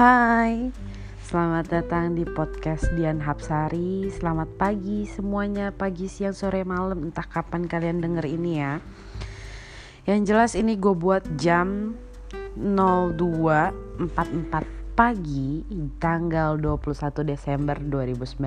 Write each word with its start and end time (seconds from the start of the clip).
Hai, 0.00 0.72
selamat 1.28 1.68
datang 1.68 2.16
di 2.16 2.24
podcast 2.24 2.88
Dian 2.96 3.20
Hapsari. 3.20 4.08
Selamat 4.08 4.48
pagi 4.56 5.04
semuanya, 5.04 5.76
pagi, 5.76 6.08
siang, 6.08 6.32
sore, 6.32 6.64
malam. 6.64 7.12
Entah 7.12 7.28
kapan 7.28 7.68
kalian 7.68 8.00
denger 8.00 8.24
ini 8.24 8.64
ya. 8.64 8.80
Yang 10.08 10.20
jelas 10.24 10.52
ini 10.56 10.80
gue 10.80 10.96
buat 10.96 11.20
jam 11.36 12.00
02.44 12.56 14.96
pagi 14.96 15.68
Tanggal 16.00 16.56
21 16.56 17.20
Desember 17.20 17.76
2019 17.76 18.40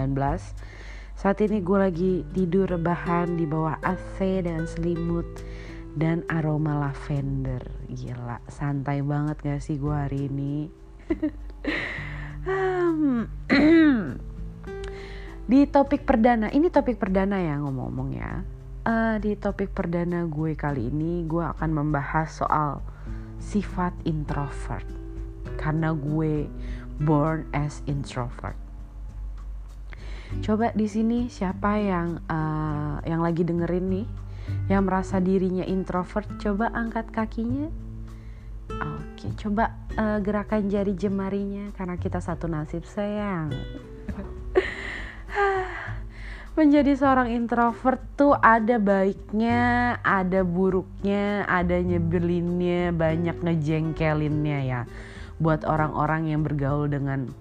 Saat 1.14 1.38
ini 1.46 1.62
gue 1.62 1.78
lagi 1.78 2.26
tidur 2.34 2.66
rebahan 2.66 3.38
di 3.38 3.46
bawah 3.46 3.78
AC 3.86 4.42
dan 4.42 4.66
selimut 4.66 5.46
dan 5.94 6.26
aroma 6.34 6.90
lavender. 6.90 7.62
Gila 7.94 8.42
santai 8.50 9.06
banget 9.06 9.38
gak 9.46 9.62
sih 9.62 9.78
gue 9.78 9.94
hari 9.94 10.34
ini 10.34 10.82
di 15.52 15.68
topik 15.68 16.08
perdana 16.08 16.48
ini 16.52 16.70
topik 16.72 17.00
perdana 17.00 17.40
ya 17.40 17.58
ngomong-ngomong 17.60 18.12
ya. 18.16 18.44
Uh, 18.84 19.16
di 19.24 19.40
topik 19.40 19.72
perdana 19.72 20.28
gue 20.28 20.60
kali 20.60 20.92
ini 20.92 21.24
gue 21.24 21.40
akan 21.40 21.72
membahas 21.72 22.44
soal 22.44 22.84
sifat 23.40 23.96
introvert. 24.04 24.84
Karena 25.56 25.96
gue 25.96 26.52
born 27.00 27.48
as 27.56 27.80
introvert. 27.88 28.60
Coba 30.42 30.74
di 30.74 30.90
sini 30.90 31.30
siapa 31.30 31.78
yang 31.78 32.18
uh, 32.26 32.98
yang 33.06 33.22
lagi 33.22 33.46
dengerin 33.46 33.86
nih 33.88 34.08
yang 34.68 34.84
merasa 34.88 35.24
dirinya 35.24 35.64
introvert 35.64 36.28
coba 36.40 36.72
angkat 36.72 37.12
kakinya 37.12 37.68
Oke, 39.24 39.40
coba 39.40 39.72
uh, 39.96 40.20
gerakan 40.20 40.68
jari 40.68 41.00
jemarinya 41.00 41.72
karena 41.80 41.96
kita 41.96 42.20
satu 42.20 42.52
nasib 42.52 42.84
sayang. 42.84 43.56
Menjadi 46.60 46.92
seorang 46.92 47.32
introvert 47.32 48.04
tuh 48.20 48.36
ada 48.36 48.76
baiknya, 48.84 49.96
ada 50.04 50.44
buruknya, 50.44 51.48
ada 51.48 51.80
nyebelinnya, 51.80 52.92
banyak 52.92 53.40
ngejengkelinnya 53.40 54.60
ya. 54.68 54.82
Buat 55.40 55.64
orang-orang 55.72 56.28
yang 56.28 56.44
bergaul 56.44 56.92
dengan 56.92 57.32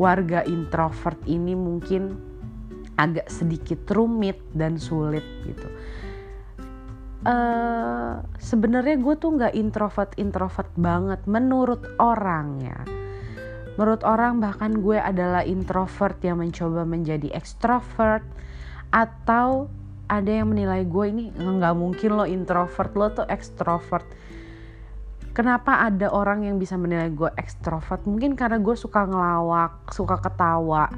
warga 0.00 0.40
introvert 0.48 1.20
ini 1.28 1.52
mungkin 1.52 2.16
agak 2.96 3.28
sedikit 3.28 3.84
rumit 3.92 4.40
dan 4.56 4.80
sulit 4.80 5.44
gitu 5.44 5.68
uh, 7.26 8.22
sebenarnya 8.38 8.96
gue 9.02 9.14
tuh 9.18 9.34
nggak 9.34 9.54
introvert 9.58 10.14
introvert 10.16 10.70
banget 10.78 11.20
menurut 11.26 11.82
orang 11.98 12.62
ya 12.62 12.78
menurut 13.76 14.06
orang 14.06 14.38
bahkan 14.38 14.78
gue 14.80 14.96
adalah 14.96 15.42
introvert 15.44 16.16
yang 16.22 16.40
mencoba 16.40 16.86
menjadi 16.86 17.28
extrovert 17.34 18.24
atau 18.94 19.68
ada 20.06 20.30
yang 20.30 20.54
menilai 20.54 20.86
gue 20.86 21.04
ini 21.10 21.24
nggak 21.34 21.74
mungkin 21.74 22.10
lo 22.14 22.24
introvert 22.24 22.92
lo 22.94 23.06
tuh 23.12 23.26
extrovert. 23.26 24.06
Kenapa 25.36 25.84
ada 25.84 26.08
orang 26.08 26.48
yang 26.48 26.56
bisa 26.56 26.80
menilai 26.80 27.12
gue 27.12 27.28
extrovert? 27.36 28.08
Mungkin 28.08 28.38
karena 28.40 28.56
gue 28.56 28.72
suka 28.72 29.04
ngelawak 29.04 29.92
suka 29.92 30.16
ketawa 30.16 30.88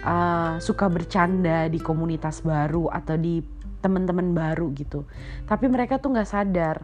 uh, 0.00 0.56
suka 0.56 0.88
bercanda 0.88 1.68
di 1.68 1.76
komunitas 1.76 2.40
baru 2.40 2.88
atau 2.88 3.20
di 3.20 3.44
teman-teman 3.80 4.34
baru 4.34 4.70
gitu. 4.74 5.06
Tapi 5.46 5.66
mereka 5.70 5.98
tuh 5.98 6.14
nggak 6.14 6.30
sadar. 6.30 6.76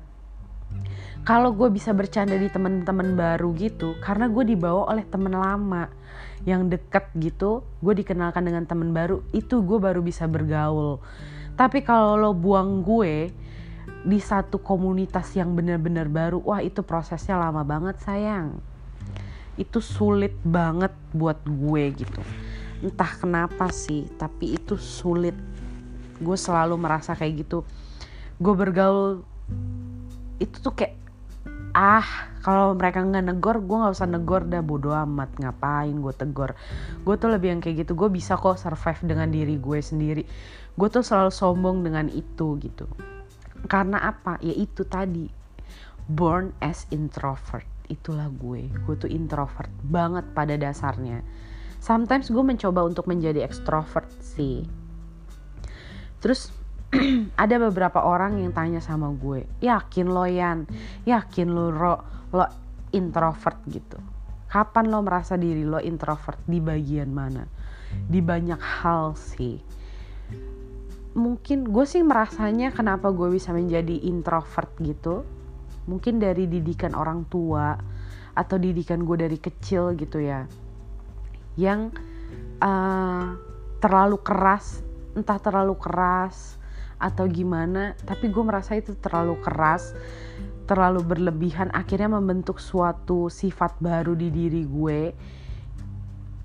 Kalau 1.25 1.57
gue 1.57 1.73
bisa 1.73 1.97
bercanda 1.97 2.37
di 2.37 2.53
teman-teman 2.53 3.17
baru 3.17 3.57
gitu 3.57 3.97
karena 4.05 4.29
gue 4.29 4.45
dibawa 4.45 4.93
oleh 4.93 5.09
temen 5.09 5.33
lama 5.33 5.89
yang 6.45 6.69
deket 6.69 7.09
gitu 7.17 7.65
gue 7.81 7.95
dikenalkan 8.05 8.45
dengan 8.45 8.69
temen 8.69 8.93
baru 8.93 9.25
itu 9.33 9.65
gue 9.65 9.81
baru 9.81 10.05
bisa 10.05 10.29
bergaul. 10.29 11.01
Tapi 11.57 11.81
kalau 11.81 12.21
lo 12.21 12.31
buang 12.37 12.85
gue 12.85 13.33
di 14.05 14.21
satu 14.21 14.61
komunitas 14.61 15.33
yang 15.33 15.57
benar-benar 15.57 16.13
baru 16.13 16.45
wah 16.45 16.61
itu 16.61 16.85
prosesnya 16.85 17.41
lama 17.41 17.65
banget 17.65 17.97
sayang. 18.05 18.61
Itu 19.57 19.81
sulit 19.81 20.37
banget 20.45 20.93
buat 21.17 21.41
gue 21.49 22.05
gitu. 22.05 22.21
Entah 22.85 23.17
kenapa 23.17 23.73
sih 23.73 24.05
tapi 24.21 24.61
itu 24.61 24.77
sulit 24.77 25.54
gue 26.21 26.37
selalu 26.39 26.79
merasa 26.79 27.17
kayak 27.19 27.47
gitu. 27.47 27.67
Gue 28.39 28.55
bergaul 28.55 29.23
itu 30.43 30.57
tuh 30.59 30.75
kayak 30.75 30.99
ah 31.75 32.31
kalau 32.47 32.71
mereka 32.79 33.03
nggak 33.03 33.35
negor 33.35 33.59
gue 33.59 33.77
nggak 33.83 33.95
usah 33.99 34.07
negor 34.07 34.47
dah 34.47 34.63
bodo 34.63 34.95
amat 34.95 35.43
ngapain 35.43 35.95
gue 35.95 36.15
tegor. 36.15 36.55
Gue 37.03 37.19
tuh 37.19 37.35
lebih 37.35 37.57
yang 37.57 37.61
kayak 37.61 37.87
gitu 37.87 37.99
gue 37.99 38.09
bisa 38.11 38.39
kok 38.39 38.61
survive 38.61 39.03
dengan 39.03 39.29
diri 39.31 39.59
gue 39.59 39.79
sendiri. 39.83 40.23
Gue 40.75 40.89
tuh 40.91 41.03
selalu 41.03 41.35
sombong 41.35 41.83
dengan 41.83 42.07
itu 42.11 42.59
gitu. 42.63 42.87
Karena 43.67 44.07
apa? 44.07 44.39
Ya 44.39 44.55
itu 44.55 44.87
tadi 44.87 45.27
born 46.07 46.55
as 46.63 46.87
introvert. 46.95 47.67
Itulah 47.91 48.31
gue 48.31 48.71
gue 48.71 48.95
tuh 48.95 49.11
introvert 49.11 49.71
banget 49.83 50.25
pada 50.31 50.55
dasarnya. 50.55 51.27
Sometimes 51.83 52.31
gue 52.31 52.41
mencoba 52.41 52.87
untuk 52.87 53.11
menjadi 53.11 53.45
extrovert 53.45 54.09
sih 54.23 54.84
terus 56.25 56.49
ada 57.43 57.57
beberapa 57.61 58.01
orang 58.01 58.41
yang 58.41 58.57
tanya 58.57 58.81
sama 58.81 59.13
gue 59.13 59.45
yakin 59.61 60.09
lo 60.09 60.25
Yan? 60.25 60.65
Yakin 61.05 61.49
lo 61.53 61.69
ro, 61.69 61.95
lo 62.33 62.47
introvert 62.97 63.61
gitu? 63.69 63.99
Kapan 64.49 64.89
lo 64.89 65.03
merasa 65.03 65.35
diri 65.35 65.67
lo 65.67 65.83
introvert? 65.83 66.39
Di 66.47 66.63
bagian 66.63 67.11
mana? 67.11 67.43
Di 67.91 68.23
banyak 68.23 68.61
hal 68.63 69.19
sih. 69.19 69.59
Mungkin 71.15 71.71
gue 71.71 71.87
sih 71.87 72.03
merasanya 72.03 72.71
kenapa 72.75 73.11
gue 73.11 73.35
bisa 73.35 73.51
menjadi 73.51 73.99
introvert 74.07 74.71
gitu. 74.83 75.27
Mungkin 75.91 76.23
dari 76.23 76.49
didikan 76.49 76.95
orang 76.95 77.27
tua 77.29 77.75
atau 78.35 78.57
didikan 78.59 79.03
gue 79.03 79.19
dari 79.19 79.39
kecil 79.39 79.95
gitu 79.99 80.23
ya. 80.23 80.47
Yang 81.59 81.99
uh, 82.63 83.35
terlalu 83.79 84.19
keras 84.23 84.83
entah 85.15 85.39
terlalu 85.39 85.79
keras 85.79 86.59
atau 86.99 87.27
gimana 87.27 87.99
tapi 88.07 88.31
gue 88.31 88.45
merasa 88.47 88.79
itu 88.79 88.95
terlalu 88.99 89.39
keras 89.43 89.95
terlalu 90.65 91.05
berlebihan 91.05 91.69
akhirnya 91.75 92.09
membentuk 92.09 92.57
suatu 92.57 93.29
sifat 93.29 93.77
baru 93.83 94.17
di 94.17 94.33
diri 94.33 94.63
gue 94.65 95.01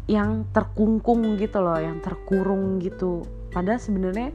yang 0.10 0.50
terkungkung 0.50 1.38
gitu 1.38 1.62
loh 1.62 1.78
yang 1.78 2.02
terkurung 2.02 2.82
gitu. 2.82 3.22
Padahal 3.54 3.78
sebenarnya 3.78 4.34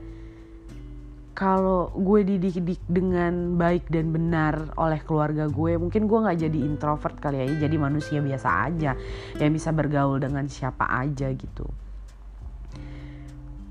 kalau 1.34 1.90
gue 1.98 2.22
dididik 2.22 2.78
dengan 2.86 3.58
baik 3.58 3.90
dan 3.90 4.14
benar 4.14 4.70
oleh 4.78 5.02
keluarga 5.02 5.50
gue 5.50 5.74
mungkin 5.74 6.06
gue 6.06 6.18
nggak 6.22 6.46
jadi 6.46 6.58
introvert 6.62 7.18
kali 7.18 7.42
ya 7.42 7.66
jadi 7.66 7.74
manusia 7.74 8.22
biasa 8.22 8.70
aja 8.70 8.94
yang 9.42 9.50
bisa 9.50 9.74
bergaul 9.74 10.22
dengan 10.22 10.46
siapa 10.46 10.86
aja 10.86 11.26
gitu 11.34 11.66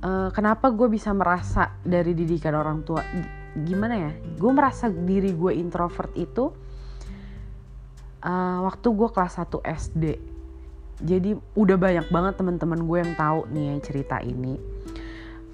uh, 0.04 0.30
kenapa 0.36 0.70
gue 0.70 0.92
bisa 0.92 1.16
merasa 1.16 1.74
dari 1.82 2.12
didikan 2.14 2.54
orang 2.60 2.84
tua? 2.84 3.02
Gimana 3.56 3.96
ya? 3.96 4.12
Gue 4.38 4.52
merasa 4.52 4.92
diri 4.92 5.32
gue 5.32 5.56
introvert 5.56 6.12
itu 6.20 6.52
uh, 8.22 8.60
waktu 8.68 8.88
gue 8.92 9.10
kelas 9.10 9.40
1 9.40 9.64
SD 9.64 10.34
jadi 11.04 11.36
udah 11.60 11.76
banyak 11.76 12.08
banget 12.14 12.34
teman-teman 12.40 12.86
gue 12.88 12.98
yang 13.04 13.14
tahu 13.20 13.50
nih 13.52 13.74
ya 13.74 13.76
cerita 13.84 14.18
ini. 14.24 14.56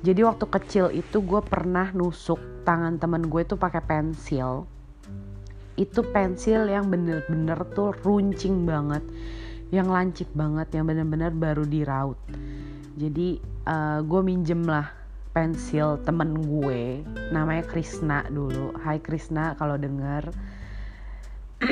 Jadi 0.05 0.21
waktu 0.23 0.45
kecil 0.45 0.85
itu 0.93 1.25
gue 1.25 1.41
pernah 1.43 1.89
nusuk 1.91 2.39
tangan 2.63 3.01
temen 3.01 3.27
gue 3.27 3.41
tuh 3.43 3.57
pakai 3.57 3.81
pensil. 3.83 4.69
Itu 5.73 6.05
pensil 6.11 6.69
yang 6.69 6.91
bener-bener 6.91 7.59
tuh 7.73 7.97
runcing 8.05 8.67
banget 8.67 9.01
yang 9.73 9.89
lancip 9.89 10.29
banget 10.37 10.69
yang 10.75 10.85
bener-bener 10.85 11.33
baru 11.33 11.65
diraut. 11.65 12.19
Jadi 12.99 13.41
uh, 13.69 13.99
gue 14.01 14.21
minjem 14.25 14.65
lah 14.65 14.89
pensil 15.29 16.01
temen 16.01 16.33
gue 16.41 17.05
namanya 17.29 17.61
Krisna 17.69 18.25
dulu. 18.25 18.73
Hai 18.81 18.97
Krisna 18.97 19.53
kalau 19.61 19.77
denger. 19.77 20.33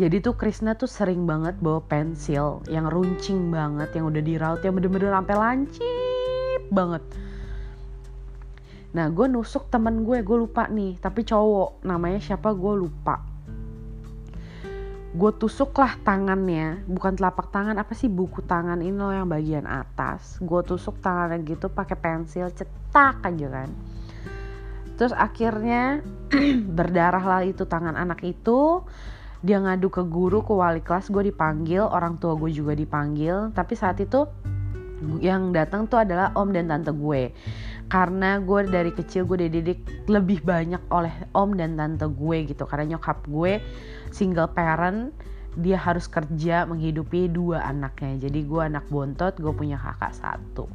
Jadi 0.00 0.16
tuh 0.22 0.34
Krisna 0.34 0.74
tuh 0.74 0.90
sering 0.90 1.26
banget 1.26 1.58
bawa 1.62 1.82
pensil 1.86 2.62
yang 2.70 2.90
runcing 2.90 3.50
banget 3.54 3.90
yang 3.94 4.10
udah 4.10 4.22
diraut 4.22 4.60
yang 4.62 4.74
bener-bener 4.78 5.14
sampai 5.14 5.34
lancip 5.38 5.86
banget. 6.74 7.02
Nah 8.90 9.06
gue 9.14 9.26
nusuk 9.30 9.70
temen 9.70 10.02
gue 10.02 10.22
gue 10.26 10.36
lupa 10.42 10.66
nih 10.66 10.98
tapi 10.98 11.22
cowok 11.22 11.86
namanya 11.86 12.18
siapa 12.18 12.50
gue 12.50 12.74
lupa 12.86 13.29
gue 15.10 15.32
tusuk 15.34 15.74
lah 15.74 15.98
tangannya. 16.06 16.86
Bukan 16.86 17.18
telapak 17.18 17.50
tangan 17.50 17.74
apa 17.78 17.92
sih? 17.98 18.06
Buku 18.06 18.46
tangan 18.46 18.78
ini 18.78 18.94
loh 18.94 19.10
yang 19.10 19.26
bagian 19.26 19.66
atas. 19.66 20.38
Gue 20.38 20.62
tusuk 20.62 21.02
tangannya 21.02 21.42
gitu 21.42 21.66
pakai 21.66 21.98
pensil 21.98 22.50
cetak 22.54 23.26
aja 23.26 23.46
kan. 23.50 23.70
Terus 24.94 25.16
akhirnya 25.16 26.04
berdarah 26.76 27.24
lah 27.24 27.42
itu 27.42 27.66
tangan 27.66 27.98
anak 27.98 28.22
itu. 28.22 28.86
Dia 29.40 29.56
ngadu 29.56 29.88
ke 29.88 30.04
guru 30.04 30.44
ke 30.44 30.52
wali 30.52 30.84
kelas 30.84 31.08
gue 31.08 31.32
dipanggil 31.32 31.80
orang 31.80 32.20
tua 32.20 32.36
gue 32.38 32.52
juga 32.54 32.76
dipanggil. 32.76 33.50
Tapi 33.50 33.74
saat 33.74 33.98
itu 33.98 34.28
yang 35.24 35.50
datang 35.50 35.88
tuh 35.88 36.04
adalah 36.04 36.30
om 36.36 36.52
dan 36.52 36.68
tante 36.68 36.92
gue 36.92 37.32
karena 37.90 38.38
gue 38.38 38.70
dari 38.70 38.94
kecil 38.94 39.26
gue 39.26 39.50
dididik 39.50 39.82
lebih 40.06 40.46
banyak 40.46 40.78
oleh 40.94 41.10
om 41.34 41.50
dan 41.58 41.74
tante 41.74 42.06
gue 42.06 42.46
gitu. 42.46 42.62
Karena 42.62 42.96
nyokap 42.96 43.26
gue 43.26 43.58
single 44.14 44.46
parent 44.54 45.10
dia 45.58 45.74
harus 45.74 46.06
kerja 46.06 46.70
menghidupi 46.70 47.26
dua 47.26 47.66
anaknya. 47.66 48.30
Jadi 48.30 48.46
gue 48.46 48.62
anak 48.62 48.86
bontot 48.86 49.34
gue 49.42 49.50
punya 49.50 49.74
kakak 49.74 50.14
satu. 50.14 50.70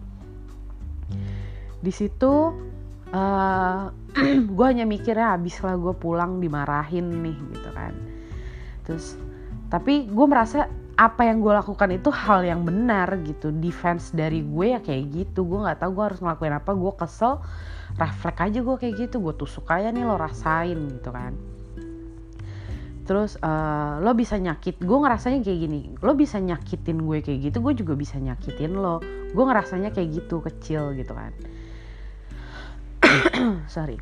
Di 1.79 1.91
situ 1.95 2.51
uh, 3.15 3.87
gue 4.51 4.65
hanya 4.67 4.83
mikirnya 4.83 5.39
habis 5.39 5.55
lah 5.63 5.79
gue 5.79 5.95
pulang 5.95 6.43
dimarahin 6.43 7.15
nih 7.23 7.37
gitu 7.55 7.69
kan. 7.71 7.95
Terus 8.83 9.15
tapi 9.71 10.11
gue 10.11 10.27
merasa 10.27 10.67
apa 10.95 11.27
yang 11.27 11.43
gue 11.43 11.51
lakukan 11.51 11.91
itu 11.91 12.07
hal 12.07 12.47
yang 12.47 12.63
benar 12.63 13.19
gitu. 13.27 13.51
Defense 13.51 14.15
dari 14.15 14.39
gue 14.39 14.75
ya 14.75 14.79
kayak 14.79 15.11
gitu. 15.11 15.43
Gue 15.43 15.67
nggak 15.67 15.83
tahu 15.83 15.91
gue 15.91 16.05
harus 16.07 16.19
ngelakuin 16.23 16.55
apa. 16.55 16.71
Gue 16.71 16.93
kesel 16.95 17.43
refleks 17.99 18.39
aja 18.39 18.59
gue 18.63 18.75
kayak 18.79 18.95
gitu. 19.07 19.19
Gue 19.19 19.35
tusuk 19.35 19.67
aja 19.67 19.91
nih 19.91 20.07
lo 20.07 20.15
rasain 20.15 20.79
gitu 20.87 21.11
kan. 21.11 21.35
Terus 23.05 23.35
uh, 23.43 23.99
lo 23.99 24.15
bisa 24.15 24.39
nyakit. 24.39 24.79
Gue 24.79 24.97
ngerasanya 25.03 25.43
kayak 25.43 25.59
gini. 25.67 25.79
Lo 25.99 26.15
bisa 26.15 26.39
nyakitin 26.39 27.03
gue 27.03 27.17
kayak 27.19 27.39
gitu 27.51 27.57
gue 27.59 27.73
juga 27.75 27.93
bisa 27.99 28.15
nyakitin 28.15 28.79
lo. 28.79 29.03
Gue 29.35 29.43
ngerasanya 29.43 29.91
kayak 29.91 30.23
gitu 30.23 30.39
kecil 30.39 30.95
gitu 30.95 31.11
kan. 31.11 31.35
Sorry. 33.75 33.99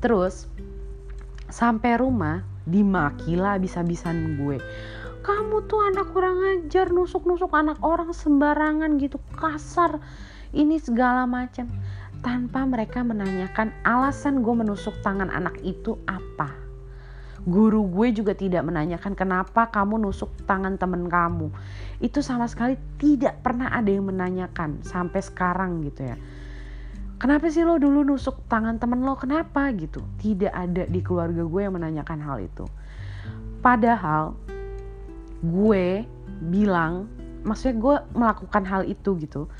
Terus 0.00 0.48
sampai 1.52 2.00
rumah 2.00 2.40
dimaki 2.64 3.36
lah 3.36 3.60
bisa-bisan 3.60 4.40
gue 4.40 4.56
kamu 5.22 5.70
tuh 5.70 5.80
anak 5.86 6.10
kurang 6.10 6.42
ajar 6.42 6.90
nusuk-nusuk 6.90 7.54
anak 7.54 7.78
orang 7.80 8.10
sembarangan 8.10 8.98
gitu 8.98 9.22
kasar 9.38 10.02
ini 10.50 10.76
segala 10.82 11.24
macam. 11.24 11.70
Tanpa 12.22 12.62
mereka 12.62 13.02
menanyakan 13.02 13.74
alasan 13.82 14.46
gue 14.46 14.54
menusuk 14.54 14.94
tangan 15.02 15.26
anak 15.26 15.58
itu 15.66 15.98
apa. 16.06 16.54
Guru 17.42 17.90
gue 17.90 18.14
juga 18.14 18.38
tidak 18.38 18.62
menanyakan 18.62 19.18
kenapa 19.18 19.66
kamu 19.74 20.06
nusuk 20.06 20.30
tangan 20.46 20.78
temen 20.78 21.10
kamu. 21.10 21.50
Itu 21.98 22.22
sama 22.22 22.46
sekali 22.46 22.78
tidak 23.02 23.42
pernah 23.42 23.74
ada 23.74 23.90
yang 23.90 24.06
menanyakan 24.06 24.86
sampai 24.86 25.18
sekarang 25.18 25.82
gitu 25.82 26.14
ya. 26.14 26.16
Kenapa 27.18 27.50
sih 27.50 27.66
lo 27.66 27.78
dulu 27.78 28.06
nusuk 28.06 28.46
tangan 28.46 28.78
temen 28.78 29.02
lo? 29.02 29.18
Kenapa 29.18 29.70
gitu? 29.74 30.02
Tidak 30.22 30.50
ada 30.54 30.86
di 30.86 31.02
keluarga 31.02 31.42
gue 31.42 31.60
yang 31.62 31.74
menanyakan 31.74 32.18
hal 32.22 32.38
itu. 32.38 32.66
Padahal 33.62 34.34
gue 35.42 36.06
bilang 36.42 37.10
maksudnya 37.42 37.76
gue 37.78 37.96
melakukan 38.14 38.62
hal 38.62 38.82
itu 38.86 39.18
gitu 39.18 39.50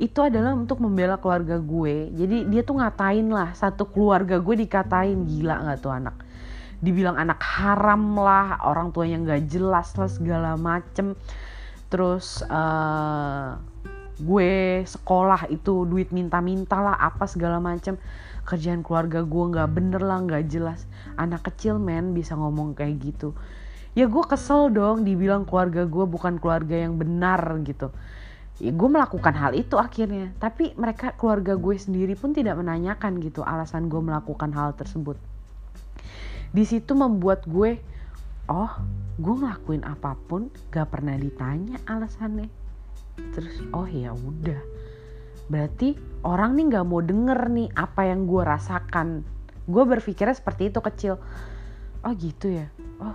itu 0.00 0.16
adalah 0.24 0.56
untuk 0.56 0.80
membela 0.80 1.20
keluarga 1.20 1.60
gue. 1.60 2.08
Jadi 2.16 2.48
dia 2.48 2.64
tuh 2.64 2.80
ngatain 2.80 3.28
lah 3.28 3.52
satu 3.52 3.84
keluarga 3.84 4.40
gue 4.40 4.64
dikatain 4.64 5.28
gila 5.28 5.60
nggak 5.60 5.78
tuh 5.84 5.92
anak? 5.92 6.16
Dibilang 6.80 7.20
anak 7.20 7.36
haram 7.44 8.16
lah 8.16 8.64
orang 8.64 8.96
tua 8.96 9.04
yang 9.04 9.28
gak 9.28 9.44
jelas 9.52 9.92
lah 10.00 10.08
segala 10.08 10.56
macem. 10.56 11.12
Terus 11.92 12.40
uh, 12.48 13.60
gue 14.24 14.80
sekolah 14.88 15.52
itu 15.52 15.84
duit 15.84 16.08
minta-minta 16.16 16.80
lah 16.80 16.96
apa 16.96 17.28
segala 17.28 17.60
macam 17.60 18.00
kerjaan 18.48 18.80
keluarga 18.80 19.20
gue 19.20 19.44
nggak 19.52 19.68
bener 19.68 20.00
lah 20.00 20.24
nggak 20.24 20.48
jelas. 20.48 20.88
Anak 21.20 21.44
kecil 21.44 21.76
men 21.76 22.16
bisa 22.16 22.32
ngomong 22.40 22.72
kayak 22.72 23.04
gitu 23.04 23.36
ya 24.00 24.08
gue 24.08 24.24
kesel 24.24 24.72
dong 24.72 25.04
dibilang 25.04 25.44
keluarga 25.44 25.84
gue 25.84 26.04
bukan 26.08 26.40
keluarga 26.40 26.72
yang 26.72 26.96
benar 26.96 27.60
gitu. 27.60 27.92
Ya 28.56 28.72
gue 28.72 28.88
melakukan 28.88 29.36
hal 29.36 29.52
itu 29.52 29.76
akhirnya. 29.76 30.32
Tapi 30.40 30.72
mereka 30.80 31.12
keluarga 31.20 31.52
gue 31.60 31.76
sendiri 31.76 32.16
pun 32.16 32.32
tidak 32.32 32.56
menanyakan 32.56 33.20
gitu 33.20 33.44
alasan 33.44 33.92
gue 33.92 34.00
melakukan 34.00 34.56
hal 34.56 34.72
tersebut. 34.72 35.20
Di 36.48 36.64
situ 36.64 36.96
membuat 36.96 37.44
gue 37.44 37.76
oh 38.48 38.72
gue 39.20 39.34
ngelakuin 39.36 39.84
apa 39.84 40.16
pun 40.16 40.48
gak 40.72 40.96
pernah 40.96 41.20
ditanya 41.20 41.76
alasannya. 41.84 42.48
Terus 43.36 43.60
oh 43.76 43.84
ya 43.84 44.16
udah. 44.16 44.64
Berarti 45.52 45.92
orang 46.24 46.56
nih 46.56 46.72
nggak 46.72 46.86
mau 46.88 47.04
denger 47.04 47.52
nih 47.52 47.68
apa 47.76 48.08
yang 48.08 48.24
gue 48.24 48.48
rasakan. 48.48 49.28
Gue 49.68 49.84
berpikirnya 49.84 50.32
seperti 50.32 50.72
itu 50.72 50.80
kecil. 50.80 51.20
Oh 52.00 52.12
gitu 52.16 52.48
ya? 52.48 52.72
Oh 52.96 53.12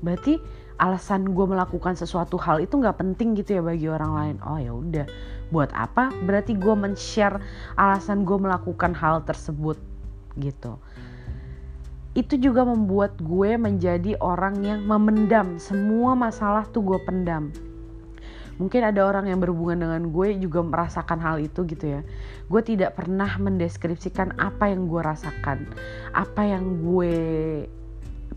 berarti 0.00 0.40
alasan 0.80 1.36
gue 1.36 1.44
melakukan 1.44 1.92
sesuatu 1.92 2.40
hal 2.40 2.64
itu 2.64 2.80
nggak 2.80 2.96
penting 2.96 3.36
gitu 3.36 3.60
ya 3.60 3.62
bagi 3.62 3.86
orang 3.86 4.12
lain. 4.16 4.36
Oh 4.48 4.56
ya 4.56 4.72
udah. 4.72 5.06
Buat 5.52 5.70
apa? 5.76 6.08
Berarti 6.24 6.56
gue 6.56 6.72
men-share 6.72 7.36
alasan 7.76 8.24
gue 8.24 8.38
melakukan 8.40 8.96
hal 8.96 9.20
tersebut 9.28 9.76
gitu. 10.40 10.80
Itu 12.16 12.40
juga 12.40 12.64
membuat 12.64 13.20
gue 13.20 13.54
menjadi 13.60 14.16
orang 14.18 14.64
yang 14.64 14.80
memendam. 14.88 15.60
Semua 15.60 16.16
masalah 16.16 16.64
tuh 16.66 16.82
gue 16.82 16.98
pendam. 17.04 17.52
Mungkin 18.60 18.84
ada 18.84 19.08
orang 19.08 19.24
yang 19.24 19.40
berhubungan 19.40 19.88
dengan 19.88 20.12
gue 20.12 20.36
juga 20.36 20.60
merasakan 20.60 21.16
hal 21.16 21.40
itu 21.40 21.64
gitu 21.64 21.96
ya. 21.96 22.00
Gue 22.48 22.60
tidak 22.60 22.96
pernah 22.96 23.30
mendeskripsikan 23.40 24.36
apa 24.36 24.68
yang 24.68 24.84
gue 24.88 25.00
rasakan 25.00 25.64
apa 26.12 26.42
yang 26.44 26.82
gue 26.84 27.14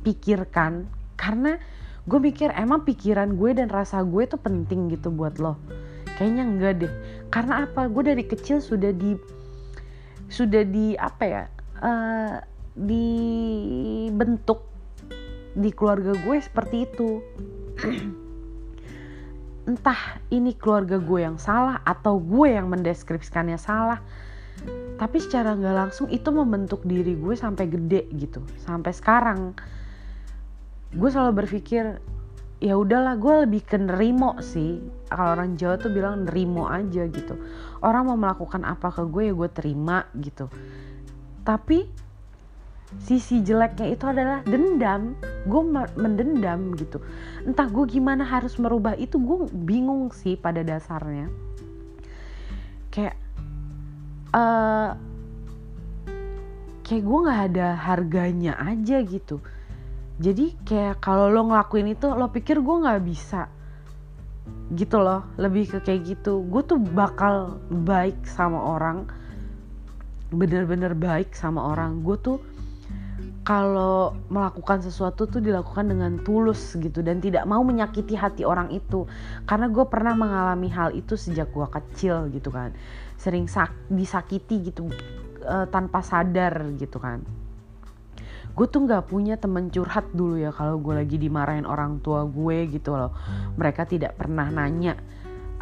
pikirkan 0.04 0.88
karena 1.23 1.55
gue 2.03 2.19
mikir 2.19 2.51
emang 2.51 2.83
pikiran 2.83 3.39
gue 3.39 3.55
dan 3.55 3.71
rasa 3.71 4.03
gue 4.03 4.27
tuh 4.27 4.35
penting 4.35 4.91
gitu 4.91 5.07
buat 5.07 5.39
lo. 5.39 5.55
Kayaknya 6.19 6.43
enggak 6.43 6.73
deh. 6.83 6.93
Karena 7.31 7.63
apa? 7.63 7.87
Gue 7.87 8.03
dari 8.03 8.27
kecil 8.27 8.59
sudah 8.59 8.91
di 8.91 9.15
sudah 10.27 10.67
di 10.67 10.99
apa 10.99 11.23
ya? 11.23 11.43
Uh, 11.79 12.43
dibentuk 12.75 14.67
di 15.55 15.71
keluarga 15.71 16.11
gue 16.11 16.37
seperti 16.43 16.91
itu. 16.91 17.23
Entah 19.71 20.19
ini 20.27 20.51
keluarga 20.59 20.99
gue 20.99 21.23
yang 21.23 21.39
salah 21.39 21.79
atau 21.87 22.19
gue 22.19 22.51
yang 22.51 22.67
mendeskripsikannya 22.67 23.55
salah. 23.55 24.03
Tapi 24.99 25.17
secara 25.23 25.55
nggak 25.55 25.75
langsung 25.87 26.11
itu 26.11 26.29
membentuk 26.35 26.83
diri 26.83 27.15
gue 27.15 27.31
sampai 27.31 27.71
gede 27.71 28.11
gitu. 28.11 28.44
Sampai 28.59 28.92
sekarang 28.92 29.56
gue 30.94 31.09
selalu 31.09 31.45
berpikir 31.45 31.97
ya 32.64 32.80
udahlah 32.80 33.19
gue 33.19 33.33
lebih 33.44 33.62
ke 33.68 33.76
nerimo 33.76 34.40
sih. 34.40 34.80
Kalau 35.12 35.35
orang 35.35 35.59
Jawa 35.59 35.76
tuh 35.76 35.92
bilang 35.92 36.23
nerimo 36.23 36.71
aja 36.71 37.04
gitu. 37.12 37.35
Orang 37.83 38.07
mau 38.07 38.16
melakukan 38.16 38.64
apa 38.64 38.88
ke 38.94 39.04
gue 39.12 39.28
ya 39.28 39.33
gue 39.35 39.50
terima 39.52 40.07
gitu. 40.16 40.47
Tapi 41.44 41.83
sisi 43.04 43.44
jeleknya 43.44 43.88
itu 43.92 44.06
adalah 44.07 44.40
dendam. 44.47 45.19
Gue 45.44 45.62
mendendam 46.00 46.71
gitu. 46.80 47.04
Entah 47.44 47.68
gue 47.68 47.83
gimana 47.83 48.23
harus 48.23 48.56
merubah 48.56 48.95
itu 48.95 49.19
gue 49.19 49.52
bingung 49.52 50.07
sih 50.16 50.40
pada 50.40 50.64
dasarnya. 50.64 51.28
Kayak 52.95 53.19
uh, 54.31 54.95
kayak 56.88 57.04
gue 57.04 57.19
nggak 57.28 57.42
ada 57.52 57.68
harganya 57.76 58.54
aja 58.56 59.04
gitu 59.04 59.44
jadi 60.21 60.53
kayak 60.61 61.01
kalau 61.01 61.25
lo 61.25 61.49
ngelakuin 61.49 61.97
itu 61.97 62.05
lo 62.13 62.29
pikir 62.29 62.61
gue 62.61 62.75
nggak 62.85 63.01
bisa. 63.01 63.49
Gitu 64.73 64.97
loh 65.01 65.25
lebih 65.41 65.65
ke 65.73 65.77
kayak 65.81 66.01
gitu. 66.05 66.45
Gue 66.45 66.61
tuh 66.61 66.77
bakal 66.77 67.57
baik 67.73 68.21
sama 68.29 68.61
orang. 68.61 69.09
Bener-bener 70.29 70.93
baik 70.93 71.33
sama 71.33 71.73
orang. 71.73 72.05
Gue 72.05 72.17
tuh 72.21 72.37
kalau 73.43 74.15
melakukan 74.31 74.79
sesuatu 74.85 75.27
tuh 75.27 75.43
dilakukan 75.43 75.91
dengan 75.91 76.15
tulus 76.23 76.77
gitu 76.79 77.03
dan 77.03 77.19
tidak 77.19 77.43
mau 77.49 77.65
menyakiti 77.65 78.13
hati 78.13 78.45
orang 78.45 78.69
itu. 78.69 79.09
Karena 79.49 79.65
gue 79.65 79.85
pernah 79.89 80.13
mengalami 80.13 80.69
hal 80.69 80.93
itu 80.93 81.17
sejak 81.17 81.49
gue 81.49 81.65
kecil 81.73 82.29
gitu 82.29 82.53
kan. 82.53 82.69
Sering 83.17 83.49
disakiti 83.89 84.69
gitu 84.69 84.93
uh, 85.41 85.65
tanpa 85.73 86.05
sadar 86.05 86.69
gitu 86.77 87.01
kan 87.01 87.43
gue 88.54 88.68
tuh 88.69 88.86
nggak 88.86 89.10
punya 89.10 89.33
temen 89.42 89.74
curhat 89.74 90.14
dulu 90.14 90.38
ya 90.38 90.54
kalau 90.54 90.78
gue 90.78 90.94
lagi 90.94 91.18
dimarahin 91.18 91.66
orang 91.66 91.98
tua 92.06 92.26
gue 92.30 92.69
gitu 92.69 92.94
loh. 92.94 93.12
Mereka 93.57 93.90
tidak 93.90 94.14
pernah 94.18 94.45
nanya 94.54 94.94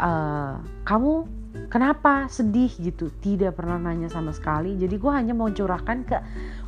uh, 0.02 0.58
kamu 0.84 1.30
kenapa 1.70 2.28
sedih? 2.28 2.74
gitu. 2.82 3.14
Tidak 3.14 3.54
pernah 3.54 3.78
nanya 3.78 4.10
sama 4.10 4.34
sekali. 4.34 4.76
Jadi 4.76 4.96
gue 4.98 5.12
hanya 5.14 5.38
mau 5.38 5.48
curahkan 5.48 5.98
ke 6.04 6.18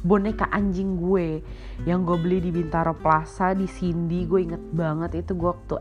boneka 0.06 0.48
anjing 0.54 1.02
gue 1.02 1.42
yang 1.90 2.06
gue 2.06 2.18
beli 2.22 2.40
di 2.40 2.52
Bintaro 2.54 2.94
Plaza 2.94 3.52
di 3.58 3.66
Cindy 3.66 4.30
gue 4.30 4.40
inget 4.46 4.64
banget 4.72 5.26
itu 5.26 5.34
gue 5.34 5.50
waktu 5.50 5.76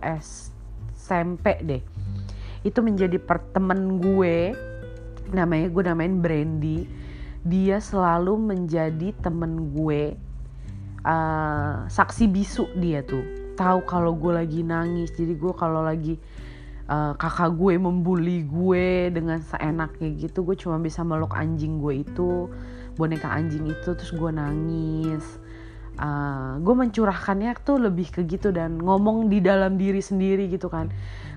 SMP 0.96 1.60
deh. 1.62 1.82
Itu 2.64 2.80
menjadi 2.80 3.20
pertemen 3.20 4.00
gue. 4.00 4.56
Namanya 5.30 5.68
gue 5.70 5.82
namain 5.86 6.16
Brandy. 6.18 6.88
Dia 7.42 7.82
selalu 7.82 8.38
menjadi 8.38 9.10
temen 9.18 9.74
gue 9.74 10.14
uh, 11.06 11.86
saksi 11.86 12.24
bisu 12.30 12.70
dia 12.78 13.02
tuh. 13.02 13.54
Tahu 13.58 13.84
kalau 13.84 14.16
gue 14.16 14.32
lagi 14.32 14.64
nangis 14.64 15.12
jadi 15.12 15.36
gue 15.36 15.52
kalau 15.54 15.84
lagi 15.84 16.16
uh, 16.88 17.12
kakak 17.18 17.52
gue 17.54 17.76
membuli 17.76 18.46
gue 18.48 19.12
dengan 19.12 19.38
seenaknya 19.44 20.08
gitu 20.16 20.42
gue 20.42 20.56
cuma 20.56 20.80
bisa 20.80 21.04
meluk 21.04 21.36
anjing 21.36 21.78
gue 21.78 22.02
itu 22.02 22.48
boneka 22.96 23.28
anjing 23.28 23.68
itu 23.68 23.88
terus 23.96 24.12
gue 24.12 24.30
nangis. 24.32 25.24
Uh, 25.92 26.56
gue 26.64 26.72
mencurahkannya 26.72 27.52
tuh 27.68 27.76
lebih 27.76 28.08
ke 28.08 28.24
gitu 28.24 28.48
dan 28.48 28.80
ngomong 28.80 29.28
di 29.28 29.44
dalam 29.44 29.76
diri 29.76 30.00
sendiri 30.00 30.48
gitu 30.48 30.72
kan. 30.72 30.88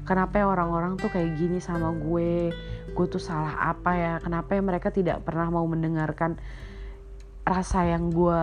Kenapa 0.07 0.39
ya 0.39 0.47
orang-orang 0.47 0.95
tuh 0.95 1.11
kayak 1.11 1.35
gini 1.35 1.59
sama 1.59 1.91
gue? 1.91 2.55
Gue 2.95 3.05
tuh 3.11 3.19
salah 3.19 3.75
apa 3.75 3.91
ya? 3.99 4.13
Kenapa 4.23 4.55
ya 4.55 4.61
mereka 4.63 4.95
tidak 4.95 5.27
pernah 5.27 5.51
mau 5.51 5.67
mendengarkan 5.67 6.39
rasa 7.43 7.83
yang 7.83 8.09
gue 8.15 8.41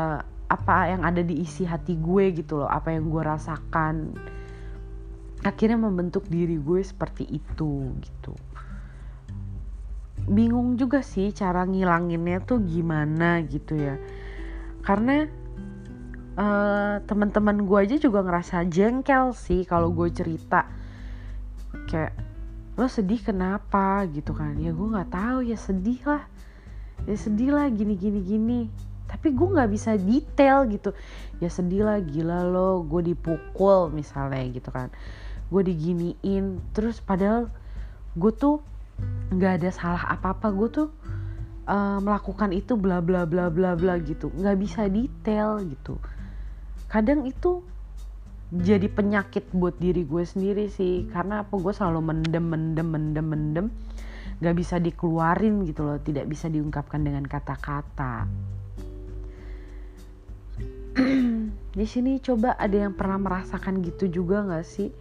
apa 0.53 0.93
yang 0.93 1.01
ada 1.01 1.25
di 1.25 1.41
isi 1.41 1.65
hati 1.65 1.97
gue 1.97 2.37
gitu 2.37 2.61
loh 2.61 2.69
apa 2.69 2.93
yang 2.93 3.09
gue 3.09 3.23
rasakan. 3.25 4.13
Akhirnya 5.43 5.81
membentuk 5.81 6.29
diri 6.29 6.61
gue 6.61 6.85
seperti 6.85 7.25
itu 7.25 7.89
gitu. 8.05 8.37
Bingung 10.29 10.77
juga 10.77 11.01
sih 11.01 11.33
cara 11.33 11.65
ngilanginnya 11.65 12.45
tuh 12.45 12.61
gimana 12.63 13.41
gitu 13.49 13.75
ya. 13.75 13.97
Karena 14.85 15.27
uh, 16.37 17.01
teman-teman 17.09 17.65
gue 17.65 17.79
aja 17.89 17.97
juga 17.97 18.21
ngerasa 18.23 18.69
jengkel 18.69 19.33
sih 19.33 19.65
kalau 19.65 19.91
gue 19.91 20.13
cerita. 20.13 20.69
Kayak 21.89 22.13
lo 22.77 22.87
sedih 22.87 23.25
kenapa? 23.25 24.05
gitu 24.13 24.37
kan. 24.37 24.55
Ya 24.61 24.71
gue 24.71 24.87
nggak 24.87 25.11
tahu 25.11 25.49
ya 25.49 25.57
sedih 25.57 25.99
lah. 26.07 26.23
Ya 27.09 27.17
sedih 27.19 27.51
lah 27.51 27.67
gini 27.73 27.99
gini 27.99 28.21
gini 28.23 28.92
tapi 29.13 29.37
gue 29.37 29.45
nggak 29.45 29.71
bisa 29.71 30.01
detail 30.01 30.65
gitu. 30.73 30.97
Ya 31.37 31.53
sedih 31.53 31.85
lah 31.85 32.01
gila 32.01 32.49
lo 32.49 32.81
gue 32.89 33.13
dipukul 33.13 33.93
misalnya 33.93 34.41
gitu 34.49 34.73
kan. 34.73 34.89
Gue 35.53 35.61
diginiin 35.69 36.65
terus 36.73 37.05
padahal 37.05 37.53
gue 38.17 38.33
tuh 38.33 38.65
nggak 39.29 39.53
ada 39.61 39.69
salah 39.69 40.05
apa 40.09 40.33
apa 40.33 40.49
gue 40.49 40.69
tuh 40.73 40.89
uh, 41.69 42.01
melakukan 42.01 42.57
itu 42.57 42.73
bla 42.81 43.05
bla 43.05 43.29
bla 43.29 43.53
bla 43.53 43.77
bla 43.77 44.01
gitu. 44.01 44.33
Nggak 44.33 44.57
bisa 44.57 44.89
detail 44.89 45.61
gitu. 45.61 46.01
Kadang 46.89 47.29
itu 47.29 47.61
jadi 48.53 48.89
penyakit 48.89 49.53
buat 49.53 49.77
diri 49.77 50.09
gue 50.09 50.25
sendiri 50.25 50.73
sih. 50.73 51.05
Karena 51.13 51.45
apa? 51.45 51.53
Gue 51.61 51.77
selalu 51.77 52.01
mendem 52.01 52.49
mendem 52.49 52.89
mendem 52.89 53.27
mendem. 53.29 53.67
Nggak 54.41 54.57
bisa 54.57 54.81
dikeluarin 54.81 55.69
gitu 55.69 55.85
loh. 55.85 56.01
Tidak 56.01 56.25
bisa 56.25 56.49
diungkapkan 56.49 57.05
dengan 57.05 57.29
kata-kata 57.29 58.25
di 61.73 61.89
sini 61.89 62.21
coba 62.21 62.53
ada 62.61 62.85
yang 62.85 62.93
pernah 62.93 63.17
merasakan 63.17 63.81
gitu 63.81 64.05
juga 64.05 64.45
nggak 64.45 64.67
sih? 64.69 64.93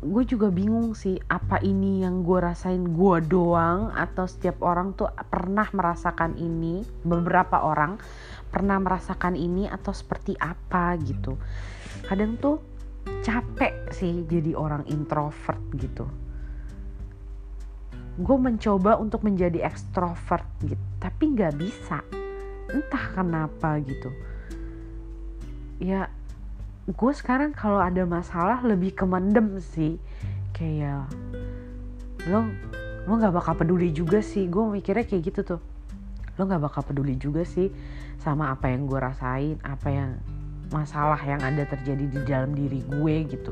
Gue 0.00 0.24
juga 0.24 0.48
bingung 0.48 0.96
sih 0.96 1.20
apa 1.28 1.60
ini 1.60 2.00
yang 2.00 2.24
gue 2.24 2.40
rasain 2.40 2.80
gue 2.80 3.16
doang 3.20 3.92
atau 3.92 4.24
setiap 4.24 4.64
orang 4.64 4.96
tuh 4.96 5.12
pernah 5.28 5.68
merasakan 5.76 6.40
ini? 6.40 6.80
Beberapa 7.04 7.68
orang 7.68 8.00
pernah 8.48 8.80
merasakan 8.80 9.36
ini 9.36 9.68
atau 9.68 9.92
seperti 9.92 10.32
apa 10.40 10.96
gitu? 11.04 11.36
Kadang 12.08 12.40
tuh 12.40 12.56
capek 13.20 13.92
sih 13.92 14.24
jadi 14.24 14.56
orang 14.56 14.88
introvert 14.88 15.60
gitu. 15.76 16.08
Gue 18.16 18.38
mencoba 18.40 18.96
untuk 18.96 19.20
menjadi 19.20 19.68
ekstrovert 19.68 20.48
gitu 20.64 20.80
tapi 20.96 21.36
nggak 21.36 21.60
bisa. 21.60 22.00
Entah 22.72 23.04
kenapa 23.12 23.76
gitu 23.84 24.08
ya 25.76 26.08
gue 26.86 27.12
sekarang 27.18 27.50
kalau 27.50 27.82
ada 27.82 28.06
masalah 28.06 28.62
lebih 28.62 28.94
ke 28.94 29.02
mendem 29.02 29.58
sih. 29.58 29.98
Kayak 30.54 31.10
lo 32.30 32.46
lo 33.06 33.12
nggak 33.18 33.34
bakal 33.34 33.54
peduli 33.58 33.90
juga 33.90 34.22
sih. 34.22 34.46
Gue 34.46 34.70
mikirnya 34.70 35.02
kayak 35.02 35.22
gitu 35.26 35.40
tuh. 35.56 35.60
Lo 36.38 36.46
nggak 36.46 36.62
bakal 36.62 36.82
peduli 36.86 37.18
juga 37.18 37.42
sih 37.42 37.74
sama 38.22 38.54
apa 38.54 38.70
yang 38.70 38.86
gue 38.86 38.98
rasain 38.98 39.56
apa 39.62 39.88
yang 39.90 40.10
masalah 40.74 41.20
yang 41.22 41.38
ada 41.42 41.62
terjadi 41.62 42.04
di 42.06 42.20
dalam 42.22 42.54
diri 42.54 42.86
gue 42.86 43.14
gitu. 43.26 43.50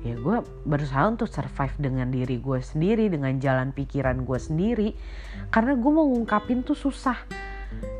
Ya 0.00 0.14
gue 0.16 0.40
berusaha 0.64 1.10
untuk 1.10 1.28
survive 1.28 1.76
dengan 1.76 2.08
diri 2.08 2.40
gue 2.40 2.58
sendiri 2.62 3.10
dengan 3.10 3.34
jalan 3.42 3.74
pikiran 3.74 4.22
gue 4.22 4.38
sendiri. 4.38 4.88
Karena 5.50 5.74
gue 5.74 5.90
mau 5.90 6.06
ngungkapin 6.06 6.62
tuh 6.62 6.78
susah. 6.78 7.18